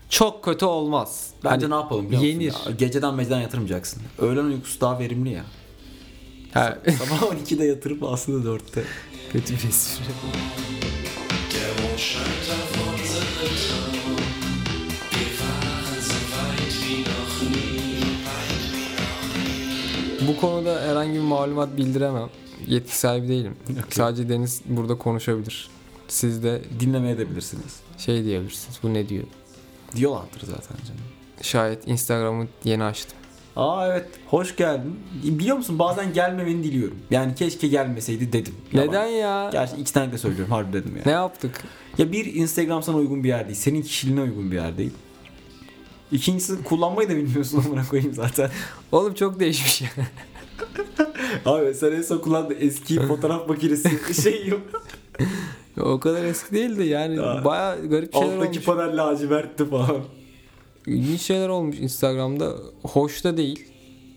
çok 0.09 0.45
kötü 0.45 0.65
olmaz. 0.65 1.31
Bence 1.45 1.67
Hani 1.67 1.71
ne 1.71 1.75
yapalım 1.75 2.07
biliyor 2.07 2.23
musun? 2.23 2.33
yenir. 2.41 2.55
Ya? 2.67 2.73
Geceden 2.79 3.15
mecden 3.15 3.41
yatırmayacaksın. 3.41 4.03
Öğlen 4.19 4.45
uykusu 4.45 4.81
daha 4.81 4.99
verimli 4.99 5.31
ya. 5.31 5.45
Ha, 6.55 6.79
Sabah 6.99 7.23
12'de 7.23 7.65
yatırıp 7.65 8.03
aslında 8.05 8.49
4'te. 8.49 8.83
kötü 9.33 9.53
bir 9.55 9.69
espri. 9.69 10.05
Bu 20.31 20.41
konuda 20.41 20.81
herhangi 20.83 21.13
bir 21.15 21.21
malumat 21.21 21.77
bildiremem. 21.77 22.29
Yetki 22.67 22.99
sahibi 22.99 23.29
değilim. 23.29 23.57
Sadece 23.91 24.29
Deniz 24.29 24.63
burada 24.67 24.95
konuşabilir. 24.99 25.71
Siz 26.09 26.43
de 26.43 26.63
Dinlemeye 26.81 27.19
de 27.19 27.31
bilirsiniz. 27.31 27.81
şey 27.99 28.25
diyebilirsiniz. 28.25 28.79
Bu 28.83 28.95
ne 28.95 29.09
diyor? 29.09 29.25
Diyorlardır 29.97 30.41
zaten 30.41 30.77
canım. 30.87 31.01
Şayet 31.43 31.89
Instagram'ı 31.89 32.47
yeni 32.65 32.85
açtım. 32.85 33.19
Aa 33.57 33.87
evet 33.89 34.07
hoş 34.27 34.57
geldin. 34.57 35.01
Biliyor 35.25 35.57
musun 35.57 35.79
bazen 35.79 36.13
gelmemeni 36.13 36.65
diliyorum. 36.65 36.99
Yani 37.11 37.35
keşke 37.35 37.69
gelmeseydi 37.69 38.33
dedim. 38.33 38.55
Neden 38.73 39.07
ya? 39.07 39.49
Gerçi 39.53 39.77
iki 39.77 39.93
tane 39.93 40.13
de 40.13 40.19
söylüyorum 40.19 40.53
harbi 40.53 40.73
dedim 40.73 40.97
ya. 40.97 41.03
Ne 41.07 41.13
yaptık? 41.13 41.65
Ya 41.99 42.13
bir 42.13 42.35
Instagram 42.35 42.83
sana 42.83 42.97
uygun 42.97 43.25
bir 43.25 43.29
yer 43.29 43.45
değil. 43.45 43.59
Senin 43.59 43.83
kişiliğine 43.83 44.21
uygun 44.23 44.51
bir 44.51 44.57
yer 44.57 44.79
değil. 44.79 44.93
İkincisi 46.13 46.65
kullanmayı 46.65 47.09
da 47.09 47.17
bilmiyorsun 47.17 47.63
amına 47.67 47.89
koyayım 47.89 48.15
zaten. 48.15 48.51
Oğlum 48.93 49.15
çok 49.15 49.41
değişmiş 49.41 49.83
ya. 49.83 49.89
Abi 51.45 51.75
sen 51.75 51.93
en 51.93 52.03
son 52.03 52.19
kullandığın 52.19 52.57
eski 52.61 53.01
fotoğraf 53.09 53.49
makinesi 53.49 54.23
şey 54.23 54.47
yok. 54.47 54.61
o 55.81 56.01
kadar 56.01 56.25
eski 56.25 56.53
değildi 56.55 56.85
yani 56.87 57.17
Ya. 57.17 57.43
baya 57.45 57.77
garip 57.77 58.13
şeyler 58.15 58.27
Alttaki 58.37 58.49
olmuş. 58.51 58.65
panel 58.65 58.97
lacivertti 58.97 59.71
falan. 59.71 59.97
İlginç 60.87 61.21
şeyler 61.21 61.49
olmuş 61.49 61.77
Instagram'da. 61.79 62.57
Hoş 62.83 63.25
da 63.25 63.37
değil. 63.37 63.65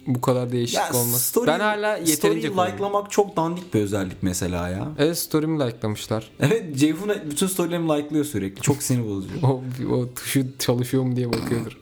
Bu 0.08 0.22
kadar 0.22 0.52
değişiklik 0.52 0.96
olması. 0.96 1.48
ben 1.48 1.60
hala 1.60 1.98
yeterince 1.98 2.50
kullanıyorum. 2.50 2.74
likelamak 2.74 3.12
çok 3.12 3.36
dandik 3.38 3.74
bir 3.74 3.82
özellik 3.82 4.18
mesela 4.22 4.70
ya. 4.70 4.88
Evet 4.98 5.18
story'mi 5.18 5.60
likelamışlar. 5.60 6.32
Evet 6.40 6.78
Ceyhun 6.78 7.12
bütün 7.30 7.48
storylerimi 7.48 7.90
likeliyor 7.90 8.26
sürekli. 8.26 8.62
Çok 8.62 8.84
sinir 8.84 9.10
bozucu. 9.10 9.34
O, 9.48 9.62
o 9.96 10.14
tuşu 10.14 10.46
çalışıyor 10.60 11.04
mu 11.04 11.16
diye 11.16 11.28
bakıyordur. 11.34 11.78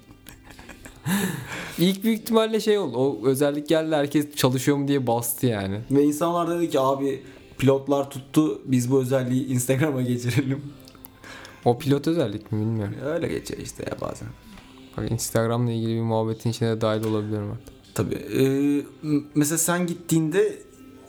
İlk 1.77 2.03
büyük 2.03 2.19
ihtimalle 2.21 2.59
şey 2.59 2.77
oldu. 2.77 2.97
O 2.97 3.27
özellik 3.27 3.69
geldi 3.69 3.95
herkes 3.95 4.35
çalışıyor 4.35 4.77
mu 4.77 4.87
diye 4.87 5.07
bastı 5.07 5.47
yani. 5.47 5.79
Ve 5.91 6.03
insanlar 6.03 6.49
dedi 6.49 6.69
ki 6.69 6.79
abi 6.79 7.23
pilotlar 7.57 8.09
tuttu 8.09 8.61
biz 8.65 8.91
bu 8.91 9.01
özelliği 9.01 9.47
Instagram'a 9.47 10.01
geçirelim. 10.01 10.61
O 11.65 11.77
pilot 11.79 12.07
özellik 12.07 12.51
mi 12.51 12.59
bilmiyorum. 12.61 12.95
Öyle 13.05 13.27
geçiyor 13.27 13.59
işte 13.61 13.83
ya 13.89 14.01
bazen. 14.01 14.27
Bak 14.97 15.11
Instagram'la 15.11 15.71
ilgili 15.71 15.95
bir 15.95 16.01
muhabbetin 16.01 16.49
içine 16.49 16.81
dahil 16.81 17.03
olabilirim 17.03 17.51
artık. 17.51 17.95
Tabii. 17.95 18.15
Ee, 18.15 18.83
mesela 19.35 19.57
sen 19.57 19.87
gittiğinde 19.87 20.57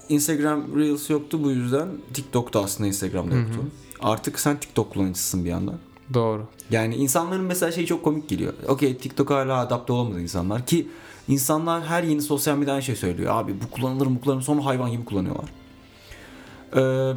Instagram 0.08 0.78
Reels 0.78 1.11
yoktu 1.11 1.44
bu 1.44 1.50
yüzden. 1.50 1.88
TikTok'ta 2.14 2.62
aslında 2.64 2.88
Instagram'da 2.88 3.34
Hı 3.34 3.38
hı. 3.38 3.42
yoktu. 3.42 3.61
Artık 4.00 4.40
sen 4.40 4.61
TikTok 4.61 4.90
kullanıcısın 4.92 5.44
bir 5.44 5.50
yandan. 5.50 5.78
Doğru. 6.14 6.47
Yani 6.71 6.95
insanların 6.95 7.45
mesela 7.45 7.73
şey 7.73 7.87
çok 7.87 8.04
komik 8.04 8.28
geliyor. 8.28 8.52
Okey 8.69 8.97
TikTok 8.97 9.31
hala 9.31 9.59
adapte 9.59 9.92
olamadı 9.92 10.21
insanlar 10.21 10.66
ki 10.66 10.88
insanlar 11.28 11.85
her 11.85 12.02
yeni 12.02 12.23
sosyal 12.23 12.57
medya 12.57 12.73
aynı 12.73 12.83
şey 12.83 12.97
söylüyor. 12.97 13.33
Abi 13.37 13.54
bu 13.62 13.71
kullanılır 13.71 14.07
mı 14.07 14.21
kullanılır 14.21 14.45
sonra 14.45 14.64
hayvan 14.64 14.90
gibi 14.90 15.04
kullanıyorlar. 15.04 15.49
Ee, 16.76 17.12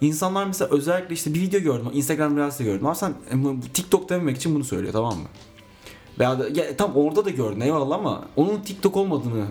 insanlar 0.00 0.46
mesela 0.46 0.70
özellikle 0.70 1.14
işte 1.14 1.34
bir 1.34 1.40
video 1.40 1.60
gördüm. 1.60 1.86
Instagram 1.92 2.36
Reels'te 2.36 2.64
gördüm. 2.64 2.86
Abi 2.86 2.96
sen 2.96 3.10
e, 3.10 3.34
TikTok 3.74 4.08
dememek 4.08 4.36
için 4.36 4.54
bunu 4.54 4.64
söylüyor 4.64 4.92
tamam 4.92 5.14
mı? 5.18 5.28
Veya 6.18 6.38
da, 6.38 6.48
ya, 6.48 6.76
tam 6.76 6.96
orada 6.96 7.24
da 7.24 7.30
gördün 7.30 7.60
eyvallah 7.60 7.98
ama 7.98 8.28
onun 8.36 8.60
TikTok 8.60 8.96
olmadığını 8.96 9.46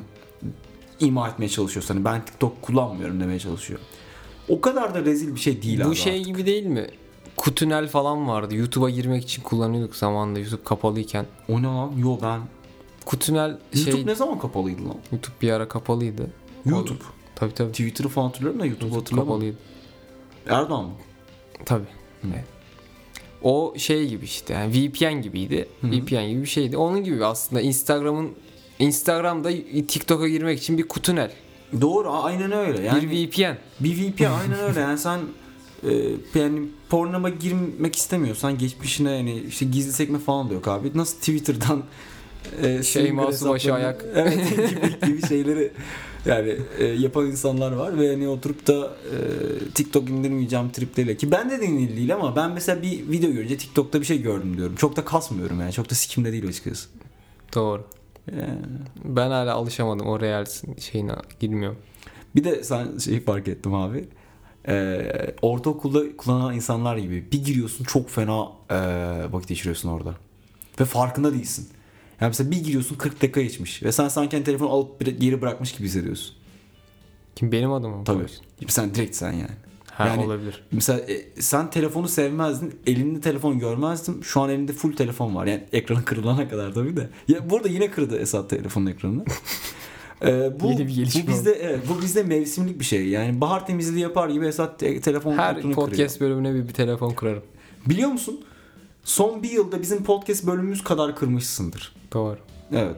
ima 1.00 1.29
etmeye 1.29 1.50
çalışıyorsun. 1.50 1.93
Hani 1.93 2.05
ben 2.05 2.25
TikTok 2.25 2.62
kullanmıyorum 2.62 3.19
demeye 3.19 3.39
çalışıyor. 3.39 3.79
O 4.50 4.62
kadar 4.62 4.96
da 4.96 5.05
rezil 5.05 5.36
bir 5.36 5.39
şey 5.39 5.62
değil 5.62 5.81
Bu 5.84 5.88
abi 5.88 5.96
şey 5.96 6.13
artık. 6.13 6.25
gibi 6.25 6.46
değil 6.46 6.65
mi? 6.65 6.88
Kutunel 7.38 7.88
falan 7.88 8.27
vardı. 8.27 8.56
YouTube'a 8.56 8.89
girmek 8.89 9.24
için 9.24 9.44
kullanıyorduk 9.44 9.96
zamanında 9.96 10.39
YouTube 10.39 10.63
kapalıyken. 10.63 11.25
O 11.50 11.62
ne 11.62 11.65
lan? 11.67 11.91
Yo 11.98 12.17
ben 12.22 12.41
Kutunel 13.06 13.58
şey 13.74 13.84
YouTube 13.86 14.12
ne 14.12 14.15
zaman 14.15 14.39
kapalıydı 14.39 14.86
lan? 14.89 14.96
YouTube 15.12 15.36
bir 15.41 15.51
ara 15.51 15.67
kapalıydı. 15.67 16.27
YouTube. 16.65 17.03
Tabii 17.36 17.53
tabii. 17.53 17.72
Twitter'ı 17.72 18.08
falan 18.08 18.27
hatırlıyorum 18.27 18.60
da 18.60 18.65
YouTube'u 18.65 18.88
YouTube 18.88 19.00
hatırlamam. 19.00 19.27
kapalıydı. 19.27 19.58
Erdoğan 20.50 20.86
mı? 20.86 20.91
Tabii. 21.65 21.88
Hı. 22.22 22.27
Evet. 22.34 22.46
O 23.41 23.74
şey 23.77 24.08
gibi 24.08 24.25
işte 24.25 24.53
yani 24.53 24.74
VPN 24.74 25.22
gibiydi. 25.22 25.67
Hı 25.82 25.88
hı. 25.88 25.91
VPN 25.91 26.27
gibi 26.29 26.41
bir 26.41 26.48
şeydi. 26.48 26.77
Onun 26.77 27.03
gibi 27.03 27.25
aslında 27.25 27.62
Instagram'ın 27.62 28.32
Instagram'da 28.79 29.50
TikTok'a 29.88 30.27
girmek 30.27 30.60
için 30.60 30.77
bir 30.77 30.88
kutunel. 30.88 31.32
Doğru 31.82 32.12
aynen 32.12 32.51
öyle. 32.51 32.82
Yani 32.84 33.12
bir 33.12 33.27
VPN. 33.32 33.58
bir 33.79 33.98
VPN 33.98 34.24
aynen 34.24 34.60
öyle. 34.60 34.79
Yani 34.79 34.98
sen 34.98 35.20
e, 35.89 36.39
yani 36.39 36.62
pornoma 36.89 37.29
girmek 37.29 37.96
istemiyorsan 37.96 38.58
geçmişine 38.58 39.12
yani 39.12 39.39
işte 39.48 39.65
gizli 39.65 39.94
sekme 39.94 40.20
falan 40.20 40.50
da 40.50 40.53
yok 40.53 40.67
abi. 40.67 40.91
Nasıl 40.96 41.17
Twitter'dan 41.17 41.84
e, 42.63 42.84
swinger 42.84 43.32
Subaşı 43.32 43.70
hesaplarını- 43.70 43.74
ayak. 43.74 44.06
Evet 44.15 44.50
gibi, 44.50 45.12
gibi 45.12 45.27
şeyleri 45.27 45.72
yani 46.25 46.56
e, 46.79 46.86
yapan 46.86 47.25
insanlar 47.25 47.72
var 47.72 48.00
ve 48.00 48.10
hani 48.12 48.27
oturup 48.27 48.67
da 48.67 48.86
e, 48.86 49.17
TikTok 49.74 50.10
indirmeyeceğim 50.10 50.70
tripleriyle 50.72 51.17
ki 51.17 51.32
ben 51.32 51.50
de 51.50 51.62
denil 51.62 51.98
değil 51.98 52.13
ama 52.15 52.36
ben 52.36 52.51
mesela 52.51 52.82
bir 52.82 53.10
video 53.12 53.32
görünce 53.32 53.58
TikTok'ta 53.58 54.01
bir 54.01 54.06
şey 54.06 54.22
gördüm 54.22 54.58
diyorum. 54.58 54.75
Çok 54.75 54.96
da 54.96 55.06
kasmıyorum 55.06 55.60
yani. 55.62 55.72
Çok 55.74 55.89
da 55.89 55.96
sikimde 55.96 56.32
değil 56.32 56.48
açıkçası. 56.48 56.89
Doğru. 57.56 57.84
Yani. 58.32 58.60
Ben 59.06 59.29
hala 59.29 59.53
alışamadım 59.53 60.08
o 60.08 60.20
Reels'in 60.20 60.75
şeyine 60.75 61.12
girmiyorum. 61.39 61.77
Bir 62.36 62.44
de 62.44 62.63
sen 62.63 62.98
şeyi 62.98 63.20
fark 63.24 63.48
ettim 63.48 63.74
abi. 63.74 64.06
Ee, 64.67 65.36
ortaokulda 65.41 66.17
kullanan 66.17 66.55
insanlar 66.55 66.97
gibi 66.97 67.31
bir 67.31 67.45
giriyorsun 67.45 67.83
çok 67.83 68.09
fena 68.09 68.47
ee, 68.71 68.75
vakit 69.31 69.50
geçiriyorsun 69.50 69.89
orada. 69.89 70.15
Ve 70.79 70.86
farkında 70.86 71.33
değilsin. 71.33 71.69
Yani 72.21 72.29
mesela 72.29 72.51
bir 72.51 72.63
giriyorsun 72.63 72.95
40 72.95 73.21
dakika 73.21 73.41
geçmiş. 73.41 73.83
Ve 73.83 73.91
sen 73.91 74.07
sanki 74.07 74.36
hani 74.36 74.43
telefonu 74.45 74.69
alıp 74.69 75.19
geri 75.21 75.41
bırakmış 75.41 75.71
gibi 75.71 75.88
hissediyorsun. 75.88 76.36
Kim 77.36 77.51
benim 77.51 77.71
adımım? 77.71 78.03
Tabii. 78.03 78.25
Sen 78.67 78.95
direkt 78.95 79.15
sen 79.15 79.31
yani. 79.31 79.51
Ha, 79.91 80.07
Yani- 80.07 80.25
olabilir. 80.25 80.63
Mesela 80.71 81.00
e, 81.00 81.41
sen 81.41 81.69
telefonu 81.69 82.07
sevmezdin. 82.07 82.79
Elinde 82.88 83.21
telefon 83.21 83.59
görmezdim. 83.59 84.24
Şu 84.24 84.41
an 84.41 84.50
elinde 84.50 84.74
full 84.74 84.95
telefon 84.95 85.36
var. 85.36 85.45
Yani 85.45 85.63
ekranı 85.74 86.05
kırılana 86.05 86.50
kadar 86.50 86.74
tabii 86.74 86.95
de. 86.97 87.09
Ya 87.27 87.50
burada 87.50 87.67
yine 87.67 87.91
kırdı 87.91 88.17
Esat 88.17 88.50
telefonun 88.50 88.86
ekranını. 88.86 89.25
Ee, 90.21 90.59
bu, 90.59 90.67
Yeni 90.67 90.88
bir 90.88 90.95
gelişme 90.95 91.24
bu 91.24 91.27
bizde 91.27 91.51
evet, 91.51 91.79
bu 91.89 92.01
bizde 92.01 92.24
mevsimlik 92.24 92.79
bir 92.79 92.86
şey. 92.86 93.07
Yani 93.07 93.41
bahar 93.41 93.67
temizliği 93.67 94.03
yapar 94.03 94.29
gibi 94.29 94.47
Esat 94.47 94.79
te- 94.79 95.01
telefon 95.01 95.38
Her 95.38 95.62
podcast 95.62 96.13
kırıyor. 96.19 96.38
bölümüne 96.38 96.55
bir, 96.63 96.67
bir 96.67 96.74
telefon 96.74 97.09
kurarım. 97.13 97.43
Biliyor 97.86 98.09
musun? 98.09 98.41
Son 99.03 99.43
bir 99.43 99.50
yılda 99.50 99.81
bizim 99.81 100.03
podcast 100.03 100.47
bölümümüz 100.47 100.83
kadar 100.83 101.15
kırmışsındır. 101.15 101.95
Doğru. 102.13 102.38
Evet. 102.71 102.95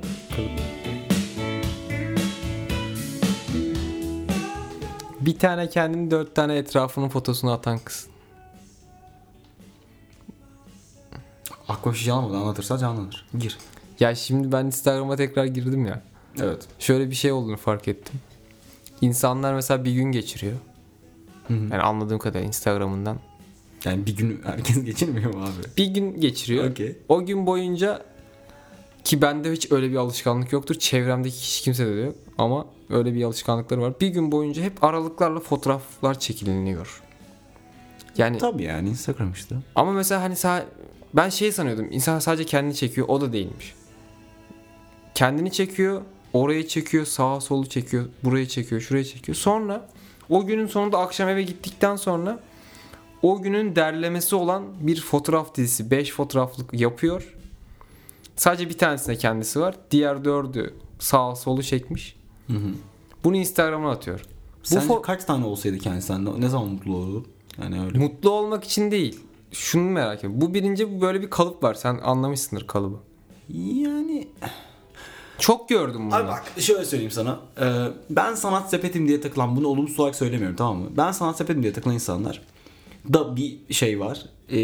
Bir 5.21 5.39
tane 5.39 5.69
kendini 5.69 6.11
dört 6.11 6.35
tane 6.35 6.57
etrafının 6.57 7.09
fotosunu 7.09 7.51
atan 7.51 7.79
kız. 7.79 8.07
Şey 11.95 12.13
almadı 12.13 12.38
anlatırsa 12.38 12.77
canlanır. 12.77 13.25
Gir. 13.38 13.57
Ya 13.99 14.15
şimdi 14.15 14.51
ben 14.51 14.65
Instagram'a 14.65 15.15
tekrar 15.15 15.45
girdim 15.45 15.85
ya. 15.85 16.01
Evet. 16.41 16.67
Şöyle 16.79 17.09
bir 17.09 17.15
şey 17.15 17.31
olduğunu 17.31 17.57
fark 17.57 17.88
ettim. 17.88 18.15
İnsanlar 19.01 19.53
mesela 19.53 19.86
bir 19.86 19.91
gün 19.91 20.12
geçiriyor. 20.12 20.53
Hı 21.48 21.53
hı. 21.53 21.63
Yani 21.63 21.81
anladığım 21.81 22.19
kadar 22.19 22.41
Instagram'ından. 22.41 23.19
Yani 23.86 24.05
bir 24.05 24.17
gün 24.17 24.41
herkes 24.45 24.83
geçirmiyor 24.86 25.33
mu 25.33 25.43
abi? 25.43 25.77
Bir 25.77 25.86
gün 25.86 26.21
geçiriyor. 26.21 26.71
Okey. 26.71 26.98
O 27.09 27.25
gün 27.25 27.45
boyunca 27.45 28.05
ki 29.03 29.21
bende 29.21 29.51
hiç 29.51 29.71
öyle 29.71 29.91
bir 29.91 29.95
alışkanlık 29.95 30.51
yoktur. 30.53 30.75
Çevremdeki 30.75 31.36
hiç 31.36 31.62
kimsede 31.62 31.95
de 31.98 32.00
yok. 32.01 32.15
Ama 32.38 32.65
öyle 32.89 33.13
bir 33.13 33.24
alışkanlıkları 33.24 33.81
var. 33.81 33.93
Bir 34.01 34.07
gün 34.07 34.31
boyunca 34.31 34.63
hep 34.63 34.83
aralıklarla 34.83 35.39
fotoğraflar 35.39 36.19
çekiliniyor. 36.19 37.01
Yani 38.17 38.38
Tabii 38.38 38.63
yani 38.63 38.89
Instagram 38.89 39.31
işte. 39.31 39.55
ama 39.75 39.91
mesela 39.91 40.21
hani 40.21 40.33
sa- 40.33 40.63
ben 41.13 41.29
şey 41.29 41.51
sanıyordum. 41.51 41.88
İnsan 41.91 42.19
sadece 42.19 42.45
kendini 42.45 42.75
çekiyor. 42.75 43.07
O 43.07 43.21
da 43.21 43.33
değilmiş. 43.33 43.74
Kendini 45.15 45.51
çekiyor. 45.51 46.01
Oraya 46.33 46.67
çekiyor. 46.67 47.05
Sağa 47.05 47.41
solu 47.41 47.69
çekiyor. 47.69 48.05
Buraya 48.24 48.48
çekiyor. 48.48 48.81
Şuraya 48.81 49.03
çekiyor. 49.03 49.36
Sonra 49.36 49.89
o 50.29 50.45
günün 50.45 50.67
sonunda 50.67 51.00
akşam 51.00 51.29
eve 51.29 51.43
gittikten 51.43 51.95
sonra 51.95 52.39
o 53.21 53.41
günün 53.41 53.75
derlemesi 53.75 54.36
olan 54.36 54.63
bir 54.79 55.01
fotoğraf 55.01 55.55
dizisi. 55.55 55.91
5 55.91 56.12
fotoğraflık 56.12 56.74
yapıyor. 56.74 57.36
Sadece 58.36 58.69
bir 58.69 58.77
tanesinde 58.77 59.15
kendisi 59.15 59.59
var. 59.59 59.75
Diğer 59.91 60.25
dördü 60.25 60.74
sağ 61.00 61.36
solu 61.36 61.63
çekmiş. 61.63 62.15
Hı 62.48 62.53
hı. 62.53 62.69
Bunu 63.24 63.36
Instagram'a 63.36 63.91
atıyor. 63.91 64.19
Bu 64.63 64.67
Sence 64.67 64.88
fo- 64.88 65.01
kaç 65.01 65.24
tane 65.25 65.45
olsaydı 65.45 65.77
kendisinden 65.77 66.25
ne- 66.25 66.41
ne 66.41 66.50
zaman 66.50 66.67
mutlu 66.67 66.95
olurdu? 66.95 67.25
Yani 67.62 67.81
öyle. 67.86 67.98
Mutlu 68.00 68.29
olmak 68.29 68.63
için 68.63 68.91
değil. 68.91 69.19
Şunu 69.51 69.89
merak 69.89 70.19
ediyorum. 70.19 70.41
Bu 70.41 70.53
birinci 70.53 71.01
böyle 71.01 71.21
bir 71.21 71.29
kalıp 71.29 71.63
var. 71.63 71.74
Sen 71.74 71.98
anlamışsındır 72.03 72.67
kalıbı. 72.67 72.98
Yani 73.53 74.27
Çok 75.39 75.69
gördüm 75.69 76.01
bunu. 76.05 76.15
Abi 76.15 76.27
bak 76.27 76.43
şöyle 76.60 76.86
söyleyeyim 76.86 77.12
sana. 77.12 77.39
Ee, 77.62 77.65
ben 78.10 78.36
sanat 78.36 78.69
sepetim 78.69 79.08
diye 79.08 79.22
takılan 79.22 79.55
bunu 79.55 79.67
olumsuz 79.67 80.00
olarak 80.00 80.15
söylemiyorum 80.15 80.55
tamam 80.55 80.77
mı? 80.77 80.89
Ben 80.98 81.12
sanat 81.12 81.38
sepetim 81.38 81.63
diye 81.63 81.74
takılan 81.74 81.93
insanlar 81.96 82.41
da 83.13 83.36
bir 83.36 83.74
şey 83.74 84.00
var. 84.00 84.25
Ee, 84.51 84.58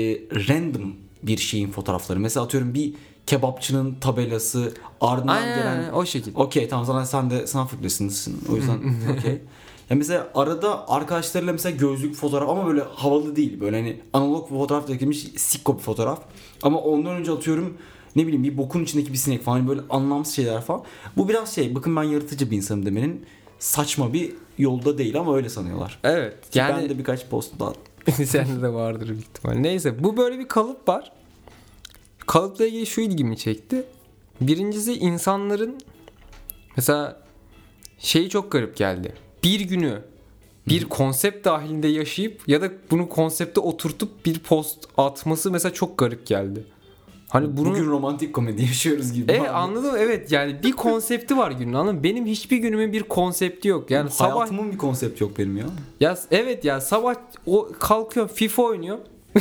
random 0.47 0.95
bir 1.23 1.37
şeyin 1.37 1.71
fotoğrafları. 1.71 2.19
Mesela 2.19 2.45
atıyorum 2.45 2.73
bir 2.73 2.93
kebapçının 3.27 3.95
tabelası 4.01 4.73
ardından 5.01 5.35
Aynen, 5.35 5.59
gelen 5.59 5.93
o 5.93 6.05
şekilde. 6.05 6.37
Okey 6.37 6.67
tamam 6.67 6.85
zaten 6.85 7.03
sen 7.03 7.29
de 7.29 7.47
sanat 7.47 7.69
fakültesindesin. 7.69 8.43
O 8.51 8.55
yüzden 8.55 8.77
okey. 9.19 9.41
Ya 9.89 9.95
mesela 9.95 10.27
arada 10.35 10.89
arkadaşlarıyla 10.89 11.53
mesela 11.53 11.77
gözlük 11.77 12.15
fotoğraf 12.15 12.49
ama 12.49 12.67
böyle 12.67 12.81
havalı 12.95 13.35
değil. 13.35 13.59
Böyle 13.59 13.77
hani 13.77 14.01
analog 14.13 14.49
fotoğraf 14.49 14.87
çekilmiş 14.87 15.19
sikko 15.35 15.77
bir 15.77 15.81
fotoğraf. 15.83 16.19
Ama 16.61 16.79
ondan 16.79 17.15
önce 17.15 17.31
atıyorum 17.31 17.77
ne 18.15 18.27
bileyim 18.27 18.43
bir 18.43 18.57
bokun 18.57 18.83
içindeki 18.83 19.13
bir 19.13 19.17
sinek 19.17 19.43
falan 19.43 19.67
böyle 19.67 19.81
anlamsız 19.89 20.35
şeyler 20.35 20.61
falan. 20.61 20.83
Bu 21.17 21.29
biraz 21.29 21.55
şey 21.55 21.75
bakın 21.75 21.95
ben 21.95 22.03
yaratıcı 22.03 22.51
bir 22.51 22.57
insanım 22.57 22.85
demenin 22.85 23.25
saçma 23.59 24.13
bir 24.13 24.33
yolda 24.57 24.97
değil 24.97 25.19
ama 25.19 25.35
öyle 25.35 25.49
sanıyorlar. 25.49 25.99
Evet. 26.03 26.49
Ki 26.51 26.59
Yani 26.59 26.81
ben 26.81 26.89
de 26.89 26.97
birkaç 26.97 27.27
post 27.27 27.59
daha 27.59 27.73
Sende 28.25 28.61
de 28.61 28.73
vardır 28.73 29.09
büyük 29.09 29.21
ihtimal. 29.21 29.55
Neyse 29.55 30.03
bu 30.03 30.17
böyle 30.17 30.39
bir 30.39 30.47
kalıp 30.47 30.89
var. 30.89 31.11
Kalıpla 32.27 32.65
ilgili 32.65 32.85
şu 32.85 33.01
ilgimi 33.01 33.37
çekti. 33.37 33.83
Birincisi 34.41 34.93
insanların 34.93 35.77
mesela 36.77 37.21
şeyi 37.97 38.29
çok 38.29 38.51
garip 38.51 38.77
geldi. 38.77 39.13
Bir 39.43 39.59
günü 39.59 40.01
bir 40.67 40.85
konsept 40.85 41.45
dahilinde 41.45 41.87
yaşayıp 41.87 42.47
ya 42.47 42.61
da 42.61 42.71
bunu 42.91 43.09
konsepte 43.09 43.59
oturtup 43.59 44.25
bir 44.25 44.39
post 44.39 44.87
atması 44.97 45.51
mesela 45.51 45.73
çok 45.73 45.97
garip 45.97 46.27
geldi. 46.27 46.63
Hani 47.35 47.57
bunu 47.57 47.69
bugün 47.69 47.85
romantik 47.85 48.33
komedi 48.33 48.61
yaşıyoruz 48.61 49.13
gibi. 49.13 49.31
Evet 49.31 49.49
anladım 49.53 49.95
evet 49.97 50.31
yani 50.31 50.63
bir 50.63 50.71
konsepti 50.71 51.37
var 51.37 51.51
günün 51.51 51.73
anladın? 51.73 52.03
Benim 52.03 52.25
hiçbir 52.25 52.57
günümün 52.57 52.93
bir 52.93 53.03
konsepti 53.03 53.67
yok. 53.67 53.91
Yani 53.91 54.09
sabah 54.11 54.35
Hayatımın 54.35 54.71
bir 54.71 54.77
konsept 54.77 55.21
yok 55.21 55.37
benim 55.37 55.57
ya. 55.57 55.65
ya 55.99 56.17
evet 56.31 56.65
ya 56.65 56.81
sabah 56.81 57.15
o 57.45 57.69
kalkıyor 57.79 58.29
FIFA 58.29 58.63
oynuyor. 58.63 58.97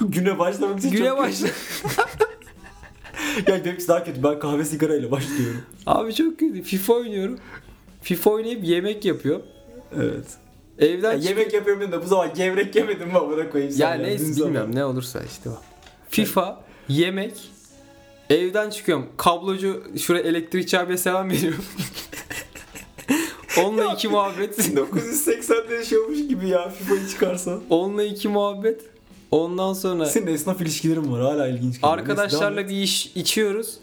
Güne 0.00 0.38
başlamak 0.38 0.78
için 0.78 0.90
Güne 0.90 1.08
çok 1.08 1.18
başla. 1.18 1.48
ya 3.46 3.64
benimkisi 3.64 3.88
daha 3.88 4.04
kötü. 4.04 4.22
Ben 4.22 4.38
kahve 4.38 4.64
sigarayla 4.64 5.10
başlıyorum. 5.10 5.60
Abi 5.86 6.14
çok 6.14 6.38
kötü. 6.38 6.62
FIFA 6.62 6.92
oynuyorum. 6.92 7.38
FIFA 8.02 8.30
oynayıp 8.30 8.64
yemek 8.64 9.04
yapıyor. 9.04 9.40
Evet. 9.96 10.26
Evden 10.78 11.12
Ya 11.12 11.18
yemek 11.18 11.54
yapıyorum 11.54 11.82
dedim 11.82 11.92
de 11.92 12.04
bu 12.04 12.08
zaman 12.08 12.34
gevrek 12.34 12.76
yemedim 12.76 13.08
mi 13.08 13.18
amına 13.18 13.50
koyayım 13.50 13.74
Ya 13.78 13.94
neyse 13.94 14.24
bilmiyorum 14.24 14.54
sabah. 14.54 14.74
ne 14.74 14.84
olursa 14.84 15.22
işte 15.22 15.50
o. 15.50 15.73
FIFA, 16.14 16.60
yemek, 16.88 17.32
evden 18.30 18.70
çıkıyorum. 18.70 19.08
Kablocu 19.16 19.84
şuraya 19.98 20.24
elektrikçi 20.24 20.78
abiye 20.78 20.98
selam 20.98 21.30
veriyorum. 21.30 21.64
Onunla 23.64 23.92
iki 23.94 24.08
muhabbet. 24.08 24.58
1980'de 24.58 25.74
yaşıyormuş 25.74 26.18
gibi 26.28 26.48
ya 26.48 26.68
FIFA'yı 26.70 27.08
çıkarsan. 27.08 27.60
Onunla 27.70 28.02
iki 28.02 28.28
muhabbet. 28.28 28.80
Ondan 29.30 29.72
sonra 29.72 30.06
Senin 30.06 30.26
esnaf 30.26 30.60
ilişkilerin 30.60 31.12
var 31.12 31.20
hala 31.20 31.48
ilginç. 31.48 31.60
geliyor. 31.60 31.72
Neyse, 31.72 31.86
arkadaşlarla 31.86 32.56
devam 32.56 32.68
bir 32.68 32.82
iş 32.82 33.06
içiyoruz. 33.06 33.74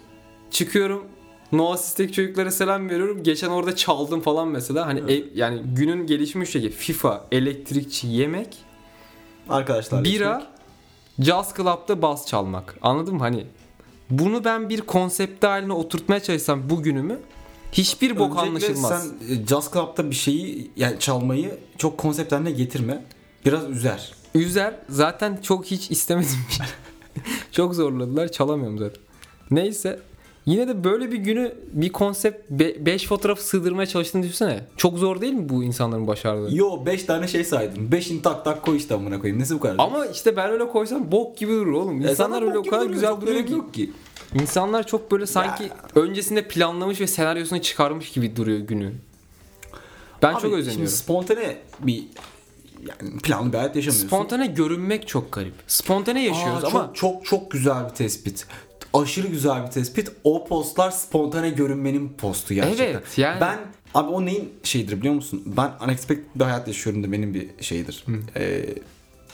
Çıkıyorum. 0.51 1.03
No 1.51 1.71
Assist'teki 1.71 2.13
çocuklara 2.13 2.51
selam 2.51 2.89
veriyorum. 2.89 3.23
Geçen 3.23 3.49
orada 3.49 3.75
çaldım 3.75 4.21
falan 4.21 4.47
mesela. 4.47 4.85
Hani 4.87 5.11
ev- 5.11 5.25
yani 5.35 5.61
günün 5.75 6.05
gelişmiş 6.07 6.49
şekli 6.49 6.69
FIFA, 6.69 7.25
elektrikçi, 7.31 8.07
yemek, 8.07 8.57
Arkadaşlar. 9.49 10.03
bira, 10.03 10.50
Jazz 11.21 11.53
Club'da 11.57 12.01
bas 12.01 12.27
çalmak. 12.27 12.77
Anladın 12.81 13.13
mı? 13.13 13.19
Hani 13.19 13.45
bunu 14.09 14.43
ben 14.43 14.69
bir 14.69 14.81
konsept 14.81 15.43
haline 15.43 15.73
oturtmaya 15.73 16.23
çalışsam 16.23 16.69
bugünümü 16.69 17.19
hiçbir 17.71 18.19
bok 18.19 18.37
anlaşılmaz. 18.37 19.03
sen 19.03 19.35
e, 19.35 19.47
Jazz 19.47 19.71
Club'da 19.73 20.09
bir 20.09 20.15
şeyi 20.15 20.71
yani 20.75 20.99
çalmayı 20.99 21.59
çok 21.77 21.97
konsept 21.97 22.31
haline 22.31 22.51
getirme. 22.51 23.05
Biraz 23.45 23.69
üzer. 23.69 24.13
Üzer 24.35 24.75
zaten 24.89 25.39
çok 25.41 25.65
hiç 25.65 25.91
istemedim. 25.91 26.39
çok 27.51 27.75
zorladılar 27.75 28.31
çalamıyorum 28.31 28.77
zaten. 28.77 29.03
Neyse 29.51 29.99
yine 30.45 30.67
de 30.67 30.83
böyle 30.83 31.11
bir 31.11 31.17
günü 31.17 31.55
bir 31.73 31.91
konsept 31.91 32.49
5 32.49 33.07
fotoğraf 33.07 33.39
sığdırmaya 33.39 33.85
çalıştığını 33.85 34.23
düşünsene. 34.23 34.63
Çok 34.77 34.97
zor 34.97 35.21
değil 35.21 35.33
mi 35.33 35.49
bu 35.49 35.63
insanların 35.63 36.07
başardığı? 36.07 36.55
Yo 36.55 36.85
5 36.85 37.03
tane 37.03 37.27
şey 37.27 37.43
saydım. 37.43 37.89
5'ini 37.89 38.21
tak 38.21 38.45
tak 38.45 38.61
koy 38.61 38.77
işte 38.77 38.95
amına 38.95 39.19
koyayım. 39.19 39.41
Nesi 39.41 39.55
bu 39.55 39.59
kadar? 39.59 39.75
Ama 39.77 40.05
işte 40.05 40.35
ben 40.37 40.49
öyle 40.51 40.67
koysam 40.67 41.11
bok 41.11 41.37
gibi 41.37 41.51
durur 41.51 41.71
oğlum. 41.73 42.01
E, 42.01 42.09
İnsanlar 42.11 42.15
sana 42.39 42.45
öyle 42.49 42.57
o 42.59 42.63
kadar 42.63 42.79
duruyor, 42.79 42.93
güzel 42.93 43.21
duruyor 43.21 43.45
ki. 43.45 43.53
yok 43.53 43.73
ki. 43.73 43.91
İnsanlar 44.41 44.87
çok 44.87 45.11
böyle 45.11 45.25
sanki 45.25 45.63
öncesinde 45.95 46.47
planlamış 46.47 47.01
ve 47.01 47.07
senaryosunu 47.07 47.61
çıkarmış 47.61 48.11
gibi 48.11 48.35
duruyor 48.35 48.59
günü. 48.59 48.93
Ben 50.21 50.27
Abi, 50.27 50.33
çok 50.33 50.41
Şimdi 50.41 50.55
özeniyorum. 50.55 50.87
spontane 50.87 51.57
bir 51.79 52.03
yani 53.01 53.19
planlı 53.19 53.53
bir 53.53 53.57
hayat 53.57 53.75
yaşamıyorsun. 53.75 54.07
Spontane 54.07 54.47
görünmek 54.47 55.07
çok 55.07 55.31
garip. 55.31 55.53
Spontane 55.67 56.23
yaşıyoruz 56.23 56.63
Aa, 56.63 56.67
ama 56.67 56.91
çok, 56.93 56.95
çok 56.95 57.25
çok 57.25 57.51
güzel 57.51 57.85
bir 57.89 57.89
tespit. 57.95 58.45
Aşırı 58.93 59.27
güzel 59.27 59.65
bir 59.65 59.71
tespit. 59.71 60.11
O 60.23 60.47
postlar 60.47 60.91
spontane 60.91 61.49
görünmenin 61.49 62.09
postu 62.17 62.53
gerçekten. 62.53 62.85
Evet, 62.85 63.17
yani- 63.17 63.41
Ben 63.41 63.59
abi 63.93 64.09
o 64.09 64.25
neyin 64.25 64.49
şeyidir 64.63 64.97
biliyor 64.99 65.13
musun? 65.13 65.43
Ben 65.57 65.71
unexpected 65.85 66.25
bir 66.35 66.43
hayat 66.43 66.67
yaşıyorum 66.67 67.03
da 67.03 67.11
benim 67.11 67.33
bir 67.33 67.47
şeydir. 67.61 68.05
Ee, 68.35 68.65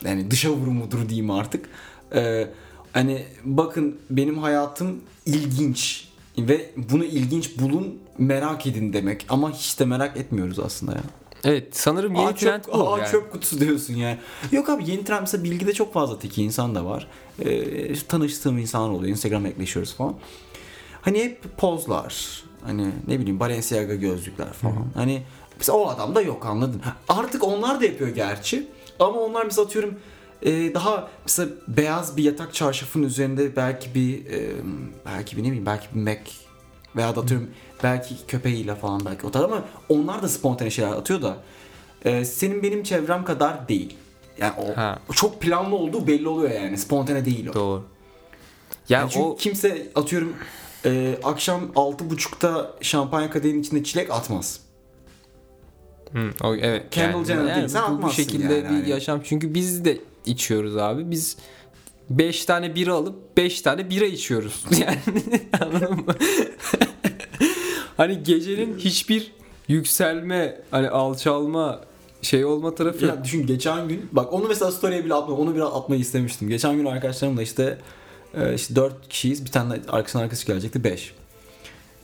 yani 0.06 0.32
dışa 0.32 0.50
vurumudur 0.50 1.10
diyeyim 1.10 1.32
artık. 1.32 1.70
Ee, 2.16 2.48
hani 2.94 3.24
bakın 3.46 3.98
benim 4.10 4.38
hayatım 4.38 5.02
ilginç 5.26 6.08
ve 6.38 6.70
bunu 6.90 7.04
ilginç 7.06 7.60
bulun 7.60 8.00
merak 8.18 8.68
edin 8.68 8.94
demek 8.94 9.26
ama 9.30 9.52
hiç 9.52 9.80
de 9.80 9.86
merak 9.86 10.18
etmiyoruz 10.18 10.60
aslında 10.60 10.92
ya. 10.92 11.04
Evet 11.48 11.78
sanırım 11.78 12.16
yeni 12.16 12.28
Aa, 12.28 12.36
trend 12.36 12.64
çöp, 12.64 12.74
bu 12.74 12.94
aa, 12.94 12.98
yani. 13.00 13.12
çöp 13.12 13.32
kutusu 13.32 13.60
diyorsun 13.60 13.94
yani. 13.94 14.18
Yok 14.52 14.70
abi 14.70 14.92
yeni 14.92 15.04
trend 15.04 15.22
mesela 15.22 15.44
bilgide 15.44 15.74
çok 15.74 15.94
fazla 15.94 16.20
teki 16.20 16.44
insan 16.44 16.76
da 16.76 16.86
var. 16.86 17.08
Ee, 17.46 17.94
tanıştığım 17.96 18.58
insanlar 18.58 18.90
oluyor. 18.90 19.12
Instagram'a 19.12 19.48
ekleşiyoruz 19.48 19.96
falan. 19.96 20.16
Hani 21.02 21.24
hep 21.24 21.58
pozlar. 21.58 22.44
Hani 22.62 22.88
ne 23.08 23.20
bileyim 23.20 23.40
Balenciaga 23.40 23.96
gözlükler 23.96 24.54
falan. 24.54 24.86
Hani 24.94 25.24
mesela 25.58 25.78
o 25.78 25.88
adam 25.88 26.16
da 26.16 26.22
yok 26.22 26.46
anladın. 26.46 26.82
Artık 27.10 27.44
onlar 27.44 27.82
da 27.82 27.86
yapıyor 27.86 28.10
gerçi. 28.10 28.68
Ama 29.00 29.20
onlar 29.20 29.46
mesela 29.46 29.66
atıyorum 29.66 29.96
e, 30.42 30.74
daha 30.74 31.08
mesela 31.26 31.50
beyaz 31.68 32.18
bir 32.18 32.24
yatak 32.24 32.54
çarşafın 32.54 33.04
üzerinde 33.04 33.56
belki 33.56 33.96
bir 33.96 34.26
e, 34.26 34.52
belki 35.06 35.38
bir 35.38 35.42
ne 35.42 35.48
bileyim 35.48 35.66
belki 35.66 35.88
bir 35.96 36.00
Mac 36.00 36.22
veya 36.96 37.16
da 37.16 37.22
atıyorum 37.22 37.50
belki 37.84 38.16
köpeğiyle 38.28 38.76
falan 38.76 39.02
belki 39.06 39.28
o 39.28 39.32
tarz 39.32 39.44
ama 39.44 39.64
onlar 39.90 40.22
da 40.22 40.28
spontane 40.30 40.70
şeyler 40.70 40.92
atıyor 40.92 41.22
da 41.22 41.38
e, 42.06 42.26
senin 42.26 42.64
benim 42.64 42.84
çevrem 42.84 43.26
kadar 43.26 43.68
değil. 43.70 43.98
Yani 44.38 44.54
o 44.58 44.78
Ha. 44.78 45.00
çok 45.16 45.42
planlı 45.42 45.76
olduğu 45.76 46.08
belli 46.08 46.28
oluyor 46.28 46.52
yani. 46.52 46.78
Spontane 46.78 47.26
değil 47.26 47.48
o. 47.48 47.54
Doğru. 47.54 47.84
Ya 48.90 49.00
Yani 49.00 49.12
çünkü 49.12 49.26
o 49.26 49.36
kimse 49.36 49.88
atıyorum 49.96 50.34
e, 50.86 51.18
akşam 51.24 51.62
6.30'da 51.76 52.72
şampanya 52.82 53.30
kadehin 53.30 53.62
içinde 53.62 53.84
çilek 53.84 54.12
atmaz. 54.12 54.60
Hı, 56.14 56.30
o 56.44 56.56
evet. 56.56 56.84
Kendall 56.92 57.26
Jenner 57.26 57.56
değil, 57.56 57.68
sen 57.68 58.02
bu, 58.02 58.10
şekilde 58.12 58.54
yani 58.54 58.64
bir 58.64 58.70
hani. 58.70 58.90
yaşam 58.90 59.22
çünkü 59.24 59.54
biz 59.54 59.86
de 59.86 59.98
içiyoruz 60.26 60.78
abi. 60.78 61.12
Biz 61.12 61.38
5 62.10 62.46
tane 62.46 62.76
bira 62.76 62.94
alıp 62.94 63.38
5 63.38 63.62
tane 63.62 63.90
bira 63.90 64.06
içiyoruz. 64.06 64.66
Yani 64.80 64.98
anladın 65.62 65.96
mı? 65.96 66.16
Hani 67.98 68.24
gecenin 68.24 68.78
hiçbir 68.78 69.32
yükselme, 69.68 70.62
hani 70.72 70.90
alçalma 70.90 71.82
şey 72.22 72.46
olma 72.46 72.76
tarafı. 72.76 73.06
Ya 73.06 73.24
düşün 73.24 73.48
geçen 73.48 73.88
gün 73.88 74.10
bak 74.12 74.34
onu 74.34 74.48
mesela 74.48 74.72
story'e 74.72 75.06
bile 75.06 75.14
atma 75.14 75.36
onu 75.36 75.56
biraz 75.56 75.74
atmayı 75.74 76.02
istemiştim. 76.02 76.50
Geçen 76.50 76.76
gün 76.76 76.86
arkadaşlarımla 76.86 77.42
işte 77.42 77.78
e, 78.34 78.54
işte 78.54 78.76
4 78.76 79.10
kişiyiz. 79.10 79.46
Bir 79.46 79.52
tane 79.52 79.76
de 79.76 79.92
arkasına 79.92 80.22
arkası 80.22 80.48
gelecekti 80.48 80.84
5. 80.84 81.14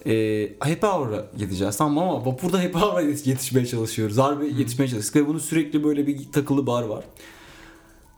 E, 0.05 0.49
happy 0.59 0.85
hour'a 0.85 1.25
gideceğiz 1.37 1.77
tamam 1.77 2.09
ama 2.09 2.25
vapurda 2.25 2.63
happy 2.63 2.77
hour'a 2.77 3.01
yetişmeye 3.01 3.65
çalışıyoruz. 3.65 4.17
Harbi 4.17 4.45
yetişmeye 4.45 4.89
çalıştık 4.89 5.15
ve 5.15 5.27
bunun 5.27 5.39
sürekli 5.39 5.83
böyle 5.83 6.07
bir 6.07 6.31
takılı 6.31 6.67
bar 6.67 6.83
var. 6.83 7.03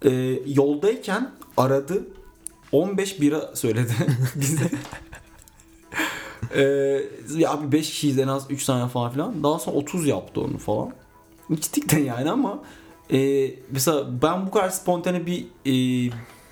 E, 0.05 0.11
yoldayken 0.47 1.31
aradı 1.57 2.03
15 2.71 3.21
bira 3.21 3.55
söyledi 3.55 3.93
bize. 4.35 4.69
Ee, 6.55 7.01
ya 7.37 7.51
abi 7.51 7.71
5 7.71 7.89
kişiyiz 7.89 8.19
en 8.19 8.27
az 8.27 8.45
3 8.49 8.65
tane 8.65 8.87
falan 8.87 9.11
filan. 9.11 9.43
Daha 9.43 9.59
sonra 9.59 9.77
30 9.77 10.07
yaptı 10.07 10.41
onu 10.41 10.57
falan. 10.57 10.93
İçtik 11.49 11.91
de 11.91 11.99
yani 11.99 12.31
ama 12.31 12.59
e, 13.13 13.49
mesela 13.71 14.21
ben 14.21 14.47
bu 14.47 14.51
kadar 14.51 14.69
spontane 14.69 15.25
bir 15.25 15.45
e, 15.65 15.73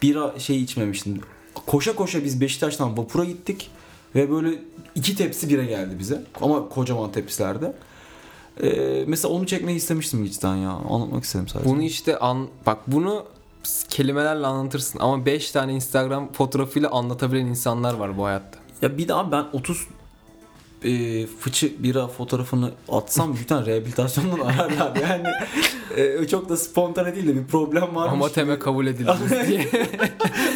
bira 0.01 0.39
şey 0.39 0.61
içmemiştim. 0.61 1.21
koşa 1.65 1.95
koşa 1.95 2.23
biz 2.23 2.41
Beşiktaş'tan 2.41 2.97
vapura 2.97 3.23
gittik 3.23 3.71
ve 4.15 4.31
böyle 4.31 4.59
iki 4.95 5.15
tepsi 5.15 5.49
bire 5.49 5.65
geldi 5.65 5.99
bize. 5.99 6.23
Ama 6.41 6.69
kocaman 6.69 7.11
tepsilerde. 7.11 7.73
Ee, 8.63 9.03
mesela 9.07 9.33
onu 9.33 9.45
çekmeyi 9.47 9.77
istemiştim 9.77 10.25
cidden 10.25 10.55
ya. 10.55 10.69
Anlatmak 10.69 11.23
istedim 11.23 11.47
sadece. 11.47 11.69
Bunu 11.69 11.83
işte 11.83 12.19
an 12.19 12.47
bak 12.65 12.77
bunu 12.87 13.25
kelimelerle 13.89 14.47
anlatırsın 14.47 14.99
ama 14.99 15.25
5 15.25 15.51
tane 15.51 15.73
Instagram 15.73 16.31
fotoğrafıyla 16.31 16.89
anlatabilen 16.89 17.45
insanlar 17.45 17.93
var 17.93 18.17
bu 18.17 18.25
hayatta. 18.25 18.62
Ya 18.83 18.97
bir 18.97 19.07
daha 19.07 19.31
ben 19.31 19.45
30 19.53 19.87
e, 20.83 21.25
fıçı 21.27 21.83
bira 21.83 22.07
fotoğrafını 22.07 22.71
atsam 22.89 23.37
bir 23.41 23.47
tane 23.47 23.65
rehabilitasyondan 23.65 24.39
ararlar. 24.39 24.95
Yani 24.95 25.27
e, 25.97 26.27
çok 26.27 26.49
da 26.49 26.57
spontane 26.57 27.15
değil 27.15 27.27
de 27.27 27.35
bir 27.35 27.47
problem 27.47 27.95
var. 27.95 28.07
Ama 28.07 28.29
teme 28.29 28.59
kabul 28.59 28.87
edildi 28.87 29.11
diye. 29.47 29.67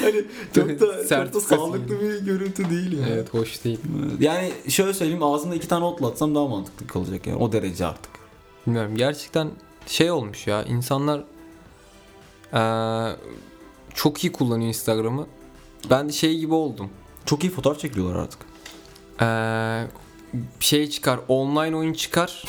hani 0.01 0.23
çok 0.55 0.79
da, 0.79 1.07
çok 1.09 1.33
da 1.33 1.41
sağlıklı 1.41 2.01
bir 2.01 2.25
görüntü 2.25 2.69
değil 2.69 2.99
yani. 2.99 3.11
evet 3.13 3.33
hoş 3.33 3.63
değil. 3.63 3.79
Yani 4.19 4.51
şöyle 4.69 4.93
söyleyeyim 4.93 5.23
ağzımda 5.23 5.55
iki 5.55 5.67
tane 5.67 5.85
otla 5.85 6.07
atsam 6.07 6.35
daha 6.35 6.47
mantıklı 6.47 6.87
kalacak 6.87 7.27
yani 7.27 7.37
o 7.37 7.51
derece 7.51 7.85
artık. 7.85 8.11
Bilmiyorum 8.67 8.95
gerçekten 8.95 9.51
şey 9.87 10.11
olmuş 10.11 10.47
ya 10.47 10.63
insanlar 10.63 11.23
eee, 12.53 13.15
çok 13.93 14.23
iyi 14.23 14.31
kullanıyor 14.31 14.67
Instagram'ı. 14.67 15.27
Ben 15.89 16.09
şey 16.09 16.39
gibi 16.39 16.53
oldum. 16.53 16.89
Çok 17.27 17.43
iyi 17.43 17.51
fotoğraf 17.51 17.79
çekiliyorlar 17.79 18.15
artık. 18.15 18.39
Eee, 19.21 19.87
şey 20.59 20.89
çıkar 20.89 21.19
online 21.27 21.75
oyun 21.75 21.93
çıkar. 21.93 22.43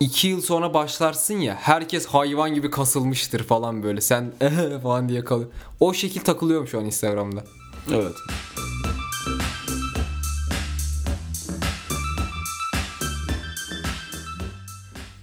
İki 0.00 0.28
yıl 0.28 0.40
sonra 0.40 0.74
başlarsın 0.74 1.34
ya 1.34 1.54
herkes 1.54 2.06
hayvan 2.06 2.54
gibi 2.54 2.70
kasılmıştır 2.70 3.44
falan 3.44 3.82
böyle 3.82 4.00
sen 4.00 4.32
falan 4.82 5.08
diye 5.08 5.24
kalıyor. 5.24 5.48
O 5.80 5.94
şekil 5.94 6.20
takılıyorum 6.20 6.68
şu 6.68 6.78
an 6.78 6.84
Instagram'da. 6.84 7.44
Evet. 7.92 8.14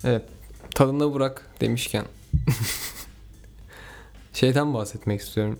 Evet. 0.03 0.25
Tadında 0.75 1.13
bırak 1.13 1.49
demişken. 1.61 2.05
Şeyden 4.33 4.73
bahsetmek 4.73 5.21
istiyorum. 5.21 5.59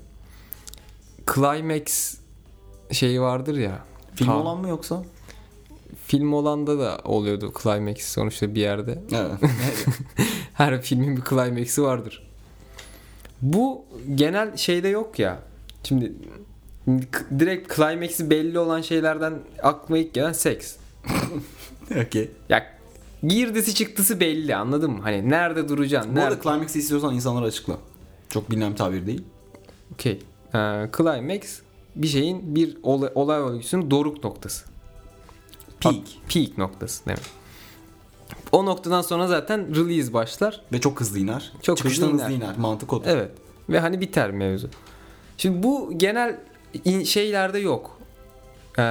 Climax 1.36 2.03
şeyi 2.92 3.22
vardır 3.22 3.58
ya. 3.58 3.80
Film 4.16 4.28
Ta- 4.28 4.38
olan 4.38 4.58
mı 4.58 4.70
yoksa? 4.70 5.04
Film 6.08 6.34
olanda 6.34 6.80
da 6.80 6.98
oluyordu 7.04 7.54
Climax 7.64 7.98
sonuçta 7.98 8.56
bir 8.56 8.62
yerde. 8.62 9.00
Evet. 9.16 9.40
Her 10.54 10.82
filmin 10.82 11.18
bir 11.18 11.22
climax'i 11.30 11.84
vardır. 11.84 12.28
Bu 13.42 13.86
genel 14.16 14.58
şeyde 14.58 14.88
yok 14.88 15.20
ya. 15.20 15.40
Şimdi 15.84 16.14
direkt 17.40 17.76
climax'i 17.76 18.30
belli 18.30 18.60
olan 18.60 18.82
şeylerden 18.82 19.34
aklıma 19.64 19.98
ilk 19.98 20.14
gelen 20.14 20.34
seks. 20.34 20.76
Okey. 22.08 22.32
Ya 22.50 22.66
girdisi 23.28 23.76
çıktısı 23.76 24.20
belli 24.20 24.56
anladın 24.56 24.92
mı? 24.92 25.00
Hani 25.02 25.30
nerede 25.30 25.70
duracaksın? 25.70 26.12
Bu 26.12 26.16
Nerede? 26.16 26.28
arada 26.28 26.42
Climax'i 26.44 26.80
istiyorsan 26.80 27.16
insanlara 27.16 27.46
açıkla. 27.46 27.78
Çok 28.30 28.52
bilinen 28.52 28.72
bir 28.72 28.78
tabir 28.78 29.06
değil. 29.08 29.24
Okey. 29.94 30.12
Ee, 30.56 30.90
climax 30.98 31.60
bir 31.96 32.08
şeyin 32.08 32.56
bir 32.56 32.78
olay, 32.84 33.10
olay 33.16 33.40
örgüsünün 33.40 33.92
doruk 33.92 34.24
noktası. 34.24 34.66
Peak. 35.80 35.96
Peak 36.34 36.58
noktası 36.58 37.06
demek. 37.06 37.44
O 38.52 38.66
noktadan 38.66 39.02
sonra 39.02 39.28
zaten 39.28 39.76
release 39.76 40.14
başlar. 40.14 40.62
Ve 40.72 40.82
çok 40.82 41.00
hızlı 41.00 41.20
iner. 41.20 41.54
Çok 41.62 41.78
Çıkıştan 41.78 42.08
hızlı 42.08 42.24
hızlı 42.24 42.34
iner. 42.34 42.46
iner. 42.46 42.58
Mantık 42.58 42.94
odur. 42.94 43.06
Evet. 43.08 43.32
Ve 43.70 43.80
hani 43.80 44.02
biter 44.02 44.32
mevzu. 44.32 44.70
Şimdi 45.38 45.64
bu 45.64 45.98
genel 45.98 46.40
şeylerde 47.06 47.60
yok. 47.60 48.00
Ee, 48.80 48.84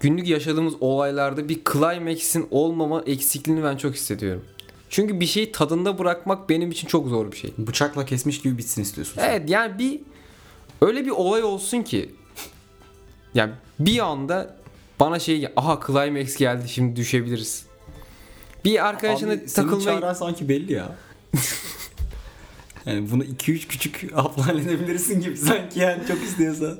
günlük 0.00 0.28
yaşadığımız 0.28 0.74
olaylarda 0.80 1.48
bir 1.48 1.60
climax'in 1.72 2.48
olmama 2.50 3.02
eksikliğini 3.02 3.64
ben 3.64 3.76
çok 3.76 3.94
hissediyorum. 3.94 4.44
Çünkü 4.88 5.20
bir 5.20 5.26
şeyi 5.26 5.52
tadında 5.52 5.98
bırakmak 5.98 6.48
benim 6.48 6.70
için 6.70 6.88
çok 6.88 7.08
zor 7.08 7.32
bir 7.32 7.36
şey. 7.36 7.54
Bıçakla 7.58 8.06
kesmiş 8.06 8.42
gibi 8.42 8.58
bitsin 8.58 8.82
istiyorsun. 8.82 9.20
Evet 9.24 9.50
yani 9.50 9.78
bir 9.78 10.00
öyle 10.84 11.04
bir 11.04 11.10
olay 11.10 11.42
olsun 11.42 11.82
ki 11.82 12.14
yani 13.34 13.52
bir 13.78 13.98
anda 13.98 14.56
bana 15.00 15.18
şey 15.18 15.48
aha 15.56 15.80
climax 15.86 16.36
geldi 16.36 16.68
şimdi 16.68 16.96
düşebiliriz. 16.96 17.66
Bir 18.64 18.86
arkadaşına 18.88 19.32
Abi, 19.32 19.48
senin 19.48 19.66
takılmayı 19.66 20.00
çaren 20.00 20.12
sanki 20.12 20.48
belli 20.48 20.72
ya. 20.72 20.96
yani 22.86 23.10
bunu 23.10 23.24
2-3 23.24 23.66
küçük 23.68 24.12
hapla 24.16 24.46
halledebilirsin 24.46 25.20
gibi 25.20 25.36
sanki 25.36 25.80
yani 25.80 26.06
çok 26.08 26.22
istiyorsan. 26.22 26.78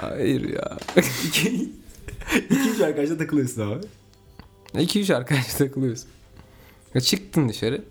Hayır 0.00 0.48
ya. 0.48 0.78
2-3 0.96 2.84
arkadaşla 2.84 3.18
takılıyorsun 3.18 3.72
abi. 3.72 3.86
2-3 4.74 5.14
arkadaş 5.14 5.54
takılıyoruz. 5.54 6.04
Ya 6.94 7.00
çıktın 7.00 7.48
dışarı. 7.48 7.82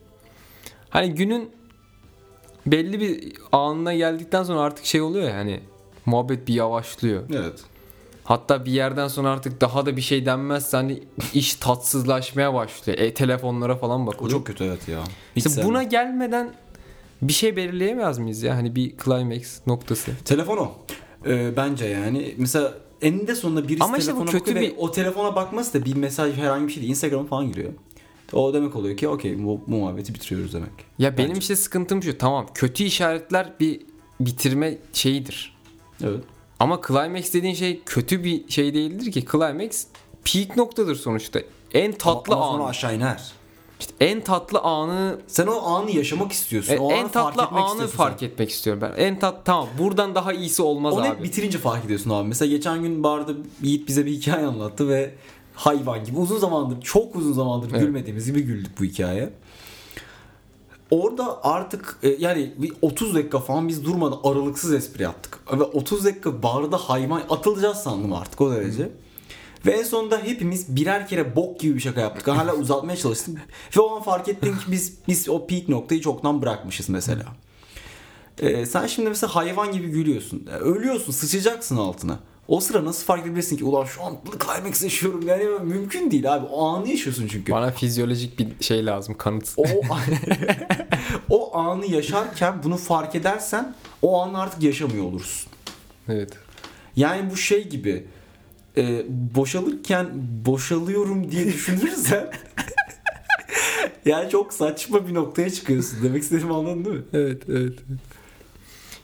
Hani 0.90 1.16
günün 1.16 1.50
belli 2.68 3.00
bir 3.00 3.34
anına 3.52 3.94
geldikten 3.94 4.44
sonra 4.44 4.60
artık 4.60 4.86
şey 4.86 5.02
oluyor 5.02 5.30
ya 5.30 5.36
hani 5.36 5.60
muhabbet 6.06 6.48
bir 6.48 6.54
yavaşlıyor. 6.54 7.24
Evet. 7.36 7.60
Hatta 8.24 8.66
bir 8.66 8.72
yerden 8.72 9.08
sonra 9.08 9.30
artık 9.30 9.62
daha 9.62 9.86
da 9.86 9.98
bir 9.98 10.02
şey 10.02 10.26
denmezse 10.26 10.78
hani 10.78 11.04
iş 11.34 11.56
tatsızlaşmaya 11.56 12.54
başlıyor. 12.54 13.00
E 13.00 13.14
telefonlara 13.14 13.76
falan 13.76 14.02
O 14.04 14.08
bakılıyor. 14.08 14.32
çok 14.38 14.48
kötü 14.48 14.64
evet 14.64 14.88
ya. 14.88 15.04
Hiç 15.36 15.46
İşte 15.46 15.64
buna 15.64 15.84
gelmeden 15.84 16.54
bir 17.22 17.34
şey 17.34 17.56
belirleyemez 17.56 18.18
miyiz 18.20 18.44
ya? 18.44 18.56
Hani 18.56 18.76
bir 18.76 18.94
climax 19.04 19.68
noktası. 19.68 20.12
Telefon 20.26 20.58
o. 20.58 20.72
Ee, 21.26 21.58
bence 21.58 21.86
yani. 21.86 22.36
Mesela 22.38 22.74
eninde 23.02 23.36
sonunda 23.36 23.68
birisi 23.68 23.84
Ama 23.84 23.98
işte 23.98 24.12
bu 24.12 24.16
telefona 24.16 24.32
kötü 24.32 24.42
bakıyor 24.56 24.56
ve 24.58 24.62
bir- 24.76 24.78
o 24.78 24.92
telefona 24.92 25.36
bakması 25.36 25.74
da 25.82 25.86
bir 25.86 25.96
mesaj 25.96 26.38
herhangi 26.38 26.68
bir 26.68 26.72
şey 26.74 26.82
değil. 26.82 26.90
Instagram 26.92 27.26
falan 27.28 27.48
giriyor. 27.48 27.72
O 28.34 28.54
demek 28.54 28.76
oluyor 28.76 28.98
ki 28.98 29.08
okey 29.08 29.44
bu, 29.44 29.62
bu 29.68 29.76
muhabbeti 29.76 30.14
bitiriyoruz 30.14 30.54
demek. 30.54 30.70
Ya 31.00 31.18
benim 31.18 31.30
Bence. 31.30 31.40
işte 31.40 31.56
sıkıntım 31.56 32.04
şu. 32.04 32.18
Tamam 32.18 32.46
kötü 32.54 32.84
işaretler 32.84 33.54
bir 33.60 33.82
bitirme 34.20 34.78
şeyidir. 34.94 35.56
Evet. 36.04 36.24
Ama 36.60 36.82
climax 36.88 37.34
dediğin 37.34 37.54
şey 37.54 37.82
kötü 37.86 38.24
bir 38.24 38.50
şey 38.50 38.74
değildir 38.74 39.12
ki. 39.12 39.26
Climax 39.32 39.86
peak 40.34 40.58
noktadır 40.58 40.96
sonuçta. 40.96 41.40
En 41.74 41.92
tatlı 41.92 42.36
Ama 42.36 42.46
sonra 42.52 42.64
an. 42.64 42.70
aşağı 42.70 42.96
iner. 42.96 43.32
İşte 43.80 43.94
en 44.00 44.22
tatlı 44.22 44.60
anı 44.60 45.20
Sen 45.28 45.48
o 45.48 45.62
anı 45.62 45.92
yaşamak 45.92 46.32
istiyorsun. 46.32 46.74
e, 46.74 46.80
o 46.80 46.92
en 46.92 47.04
anı 47.04 47.12
tatlı 47.12 47.36
fark 47.42 47.52
etmek 47.52 47.64
anı 47.64 47.88
fark 47.88 48.20
sen. 48.20 48.28
etmek 48.28 48.50
istiyorum 48.50 48.82
ben. 48.82 49.04
En 49.04 49.20
tat 49.20 49.46
tamam 49.46 49.68
buradan 49.80 50.16
daha 50.16 50.34
iyisi 50.34 50.62
olmaz 50.62 50.94
Onu 50.94 51.02
abi. 51.02 51.08
hep 51.10 51.24
bitirince 51.24 51.58
fark 51.58 51.86
ediyorsun 51.86 52.10
abi. 52.10 52.28
Mesela 52.28 52.50
geçen 52.52 52.82
gün 52.82 53.04
barda 53.04 53.32
Yiğit 53.62 53.88
bize 53.88 54.06
bir 54.06 54.12
hikaye 54.12 54.46
anlattı 54.46 54.90
ve 54.90 55.16
hayvan 55.56 56.04
gibi 56.04 56.18
uzun 56.18 56.38
zamandır 56.38 56.82
çok 56.82 57.16
uzun 57.16 57.34
zamandır 57.34 57.70
Evet. 57.72 57.82
gülmediğimiz 57.82 58.26
gibi 58.26 58.42
güldük 58.42 58.80
bu 58.80 58.84
hikaye. 58.84 59.34
Orada 60.92 61.44
artık 61.44 61.98
e, 62.04 62.10
yani 62.20 62.54
bir 62.58 62.74
30 62.82 63.16
dakika 63.16 63.40
falan 63.40 63.68
biz 63.68 63.86
durmadan 63.86 64.20
aralıksız 64.24 64.74
espri 64.74 65.04
yaptık. 65.04 65.40
Ve 65.54 65.64
30 65.64 66.06
dakika 66.06 66.44
barda 66.44 66.78
hayvan 66.78 67.22
atılacağız 67.30 67.78
sandım 67.78 68.14
artık 68.14 68.42
o 68.42 68.52
derece. 68.52 68.90
Ve 69.66 69.72
en 69.72 69.84
sonunda 69.84 70.18
hepimiz 70.24 70.76
birer 70.76 71.08
kere 71.08 71.36
bok 71.36 71.60
gibi 71.60 71.76
bir 71.76 71.80
şaka 71.80 72.02
yaptık. 72.02 72.28
Hala 72.28 72.54
uzatmaya 72.56 72.98
çalıştım. 72.98 73.36
Ve 73.78 73.82
o 73.82 73.96
an 73.96 74.02
fark 74.02 74.28
ettim 74.28 74.58
ki 74.66 74.72
biz 74.72 74.94
biz 75.08 75.30
o 75.30 75.48
peak 75.48 75.70
noktayı 75.70 76.02
çoktan 76.02 76.42
bırakmışız 76.42 76.90
mesela. 76.90 77.24
Ee, 78.40 78.66
sen 78.66 78.88
şimdi 78.88 79.10
mesela 79.10 79.36
hayvan 79.36 79.72
gibi 79.72 79.88
gülüyorsun. 79.88 80.48
Ee, 80.52 80.56
Ölüyorsun, 80.56 81.12
sıçacaksın 81.12 81.78
altına. 81.78 82.20
O 82.48 82.60
sıra 82.60 82.86
nasıl 82.86 83.06
fark 83.06 83.26
edebilirsin 83.26 83.58
ki 83.58 83.64
ulan 83.64 83.86
şu 83.86 84.04
an 84.04 84.18
climax 84.32 84.84
yaşıyorum 84.84 85.28
yani 85.28 85.44
mümkün 85.64 86.12
değil 86.12 86.34
abi. 86.34 86.46
O 86.46 86.68
anı 86.68 86.90
yaşıyorsun 86.90 87.28
çünkü. 87.28 87.52
Bana 87.52 87.72
fizyolojik 87.72 88.40
bir 88.40 88.48
şey 88.64 88.86
lazım 88.86 89.16
kanıt. 89.18 89.54
O, 89.58 89.64
o 91.30 91.58
anı 91.58 91.86
yaşarken 91.86 92.64
bunu 92.64 92.78
fark 92.78 93.16
edersen 93.16 93.76
o 94.02 94.22
anı 94.22 94.42
artık 94.42 94.64
yaşamıyor 94.64 95.06
olursun. 95.06 95.52
Evet. 96.10 96.34
Yani 96.96 97.32
bu 97.32 97.38
şey 97.38 97.70
gibi 97.70 98.06
e, 98.78 99.06
boşalırken 99.36 100.08
boşalıyorum 100.46 101.32
diye 101.32 101.46
düşünürsen 101.46 102.32
yani 104.06 104.30
çok 104.30 104.54
saçma 104.54 105.08
bir 105.08 105.14
noktaya 105.14 105.50
çıkıyorsun. 105.50 106.04
Demek 106.04 106.24
istediğimi 106.24 106.54
anladın 106.54 106.86
değil 106.86 106.96
mi? 106.96 107.04
Evet, 107.14 107.42
evet. 107.50 107.80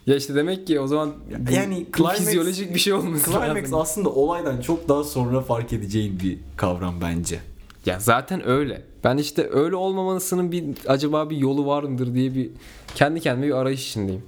Ya 0.08 0.16
işte 0.16 0.36
demek 0.36 0.68
ki 0.68 0.80
o 0.80 0.88
zaman 0.88 1.14
Yani 1.52 1.86
climax- 1.92 2.18
fizyolojik 2.18 2.74
bir 2.74 2.80
şey 2.80 2.94
olması 2.94 3.26
Climax 3.32 3.64
lazım. 3.64 3.80
aslında 3.80 4.10
olaydan 4.10 4.62
çok 4.62 4.90
daha 4.90 5.04
sonra 5.04 5.42
fark 5.42 5.74
edeceğin 5.74 6.20
bir 6.20 6.38
kavram 6.58 7.02
bence. 7.02 7.40
Ya 7.86 8.00
zaten 8.00 8.48
öyle. 8.48 8.82
Ben 9.04 9.18
işte 9.18 9.50
öyle 9.52 9.76
olmamasının 9.76 10.52
bir 10.52 10.66
acaba 10.88 11.30
bir 11.30 11.38
yolu 11.38 11.66
var 11.66 11.84
mıdır 11.84 12.14
diye 12.14 12.36
bir 12.36 12.50
kendi 12.96 13.20
kendime 13.20 13.48
bir 13.48 13.58
arayış 13.58 13.88
içindeyim. 13.90 14.24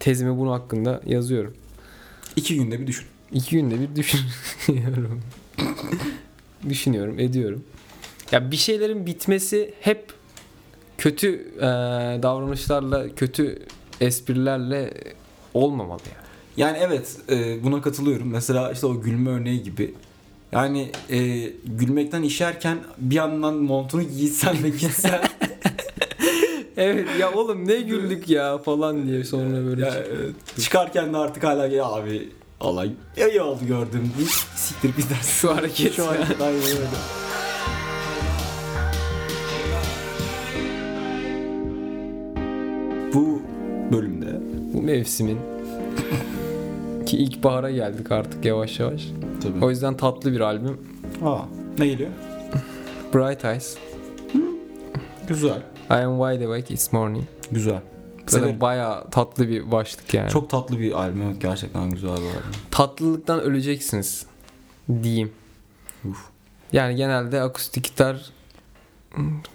Tezimi 0.00 0.38
bunun 0.38 0.50
hakkında 0.50 1.00
yazıyorum. 1.06 1.54
İki 2.36 2.56
günde 2.56 2.80
bir 2.80 2.86
düşün. 2.86 3.06
İki 3.32 3.50
günde 3.56 3.80
bir 3.80 3.96
düşünüyorum. 3.96 5.20
Düşünüyorum, 6.68 7.18
ediyorum. 7.18 7.64
Ya 8.32 8.50
bir 8.50 8.56
şeylerin 8.56 9.06
bitmesi 9.06 9.74
hep 9.80 10.12
kötü 10.98 11.28
e, 11.56 11.62
davranışlarla, 12.22 13.14
kötü 13.14 13.58
esprilerle 14.00 14.94
olmamalı 15.54 16.00
yani. 16.06 16.26
Yani 16.56 16.78
evet 16.80 17.16
e, 17.30 17.64
buna 17.64 17.82
katılıyorum. 17.82 18.28
Mesela 18.28 18.72
işte 18.72 18.86
o 18.86 19.00
gülme 19.00 19.30
örneği 19.30 19.62
gibi. 19.62 19.94
Yani 20.52 20.90
e, 21.10 21.50
gülmekten 21.64 22.22
işerken 22.22 22.78
bir 22.98 23.14
yandan 23.14 23.54
montunu 23.54 24.02
giysen 24.02 24.62
ve 24.62 24.68
gitsen. 24.68 25.20
Evet 26.76 27.08
ya 27.20 27.32
oğlum 27.32 27.68
ne 27.68 27.76
güldük 27.76 28.28
ya 28.28 28.58
falan 28.58 29.06
diye 29.06 29.24
sonra 29.24 29.66
böyle. 29.66 29.86
ya, 29.86 29.94
e, 29.94 30.60
çıkarken 30.60 31.12
de 31.12 31.16
artık 31.16 31.44
hala 31.44 31.66
ya 31.66 31.84
abi 31.84 32.28
Allah 32.60 32.86
ya 33.16 33.28
iyi 33.28 33.40
oldu 33.40 33.66
gördüm 33.66 34.12
siktir 34.56 34.88
gidersin. 34.88 35.40
Şu 35.40 35.56
hareket. 35.56 35.94
Şu 35.94 36.06
hareket 36.06 36.40
aynen 36.40 36.62
öyle. 36.62 37.25
Bölümde 43.92 44.40
Bu 44.74 44.82
mevsimin 44.82 45.38
ki 47.06 47.16
ilkbahara 47.16 47.70
geldik 47.70 48.12
artık 48.12 48.44
yavaş 48.44 48.80
yavaş. 48.80 49.08
tabii. 49.42 49.64
O 49.64 49.70
yüzden 49.70 49.96
tatlı 49.96 50.32
bir 50.32 50.40
albüm. 50.40 50.78
Aa, 51.24 51.42
ne 51.78 51.86
geliyor? 51.86 52.10
Bright 53.14 53.44
Eyes. 53.44 53.76
Güzel. 55.28 55.62
I 55.90 55.94
am 55.94 56.18
wide 56.18 56.44
awake 56.46 56.64
this 56.66 56.92
morning. 56.92 57.24
Güzel. 57.50 57.80
Zaten 58.26 58.60
bayağı 58.60 59.10
tatlı 59.10 59.48
bir 59.48 59.70
başlık 59.72 60.14
yani. 60.14 60.30
Çok 60.30 60.50
tatlı 60.50 60.78
bir 60.78 60.92
albüm. 60.92 61.38
Gerçekten 61.38 61.90
güzel 61.90 62.10
bir 62.10 62.14
albüm. 62.16 62.32
tatlılıktan 62.70 63.40
öleceksiniz 63.40 64.26
diyeyim. 65.02 65.32
Uf. 66.04 66.18
Yani 66.72 66.96
genelde 66.96 67.40
akustik 67.40 67.84
gitar 67.84 68.30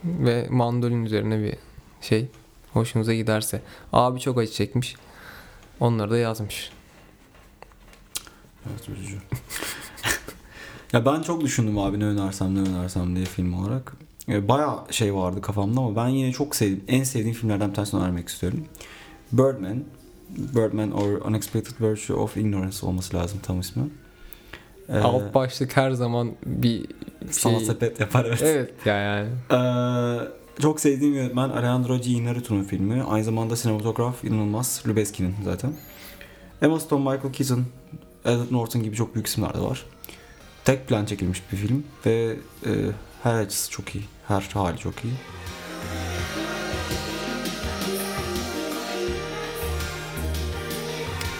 ve 0.04 0.48
mandolin 0.50 1.06
üzerine 1.06 1.40
bir 1.44 1.56
şey 2.02 2.28
hoşunuza 2.74 3.14
giderse. 3.14 3.62
Abi 3.94 4.20
çok 4.20 4.38
acı 4.38 4.52
çekmiş. 4.52 4.96
Onları 5.80 6.12
da 6.12 6.18
yazmış. 6.18 6.72
Evet 8.70 8.90
üzücü. 8.90 9.18
ya 10.94 11.06
ben 11.06 11.22
çok 11.22 11.42
düşündüm 11.42 11.78
abi 11.78 12.00
ne 12.00 12.06
önersem 12.06 12.56
ne 12.56 12.70
önersem 12.70 13.16
diye 13.16 13.26
film 13.26 13.54
olarak. 13.54 13.94
E, 14.30 14.48
Bayağı 14.48 14.80
şey 14.92 15.16
vardı 15.16 15.42
kafamda 15.42 15.80
ama 15.80 15.96
ben 15.96 16.08
yine 16.08 16.32
çok 16.32 16.56
sevdim. 16.56 16.84
En 16.88 17.04
sevdiğim 17.04 17.36
filmlerden 17.36 17.70
bir 17.70 17.76
tanesini 17.76 18.02
önermek 18.02 18.30
istiyorum. 18.30 18.66
Birdman. 19.32 19.84
Birdman 20.30 20.92
or 20.92 21.04
Unexpected 21.26 21.74
Virtue 21.82 22.16
of 22.18 22.38
Ignorance 22.38 22.78
olması 22.86 23.18
lazım 23.18 23.40
tam 23.44 23.60
ismi. 23.60 23.84
Ee, 24.90 24.98
Alt 24.98 25.34
başlık 25.34 25.78
her 25.78 25.92
zaman 25.92 26.32
bir 26.46 26.86
sana 27.32 27.58
şey. 27.58 27.66
sepet 27.66 28.00
yapar 28.00 28.26
evet. 28.26 28.42
Evet 28.42 28.74
ya 28.86 28.96
yani. 28.96 29.30
Ee, 29.52 30.28
çok 30.60 30.80
sevdiğim 30.80 31.14
yönetmen 31.14 31.50
Alejandro 31.50 31.98
G. 31.98 32.10
Inarritu'nun 32.12 32.64
filmi. 32.64 33.04
Aynı 33.04 33.24
zamanda 33.24 33.56
sinematograf 33.56 34.24
inanılmaz. 34.24 34.84
Lubezki'nin 34.88 35.36
zaten. 35.44 35.74
Emma 36.62 36.80
Stone, 36.80 37.12
Michael 37.12 37.34
Keaton, 37.34 37.66
Edward 38.26 38.52
Norton 38.52 38.84
gibi 38.84 38.96
çok 38.96 39.16
büyük 39.16 39.28
isimler 39.28 39.54
de 39.54 39.60
var. 39.60 39.86
Tek 40.66 40.88
plan 40.88 41.06
çekilmiş 41.06 41.42
bir 41.52 41.58
film 41.58 41.84
ve 42.06 42.38
e, 42.66 42.70
her 43.24 43.36
açısı 43.36 43.72
çok 43.72 43.96
iyi. 43.96 44.04
Her 44.28 44.42
hali 44.42 44.78
çok 44.78 44.94
iyi. 45.04 45.14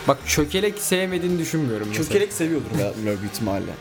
Bak 0.08 0.18
çökelek 0.28 0.80
sevmediğini 0.80 1.40
düşünmüyorum 1.40 1.88
mesela. 1.90 2.32
seviyordur 2.32 2.80
ya 2.80 2.94
büyük 3.06 3.34
ihtimalle. 3.34 3.72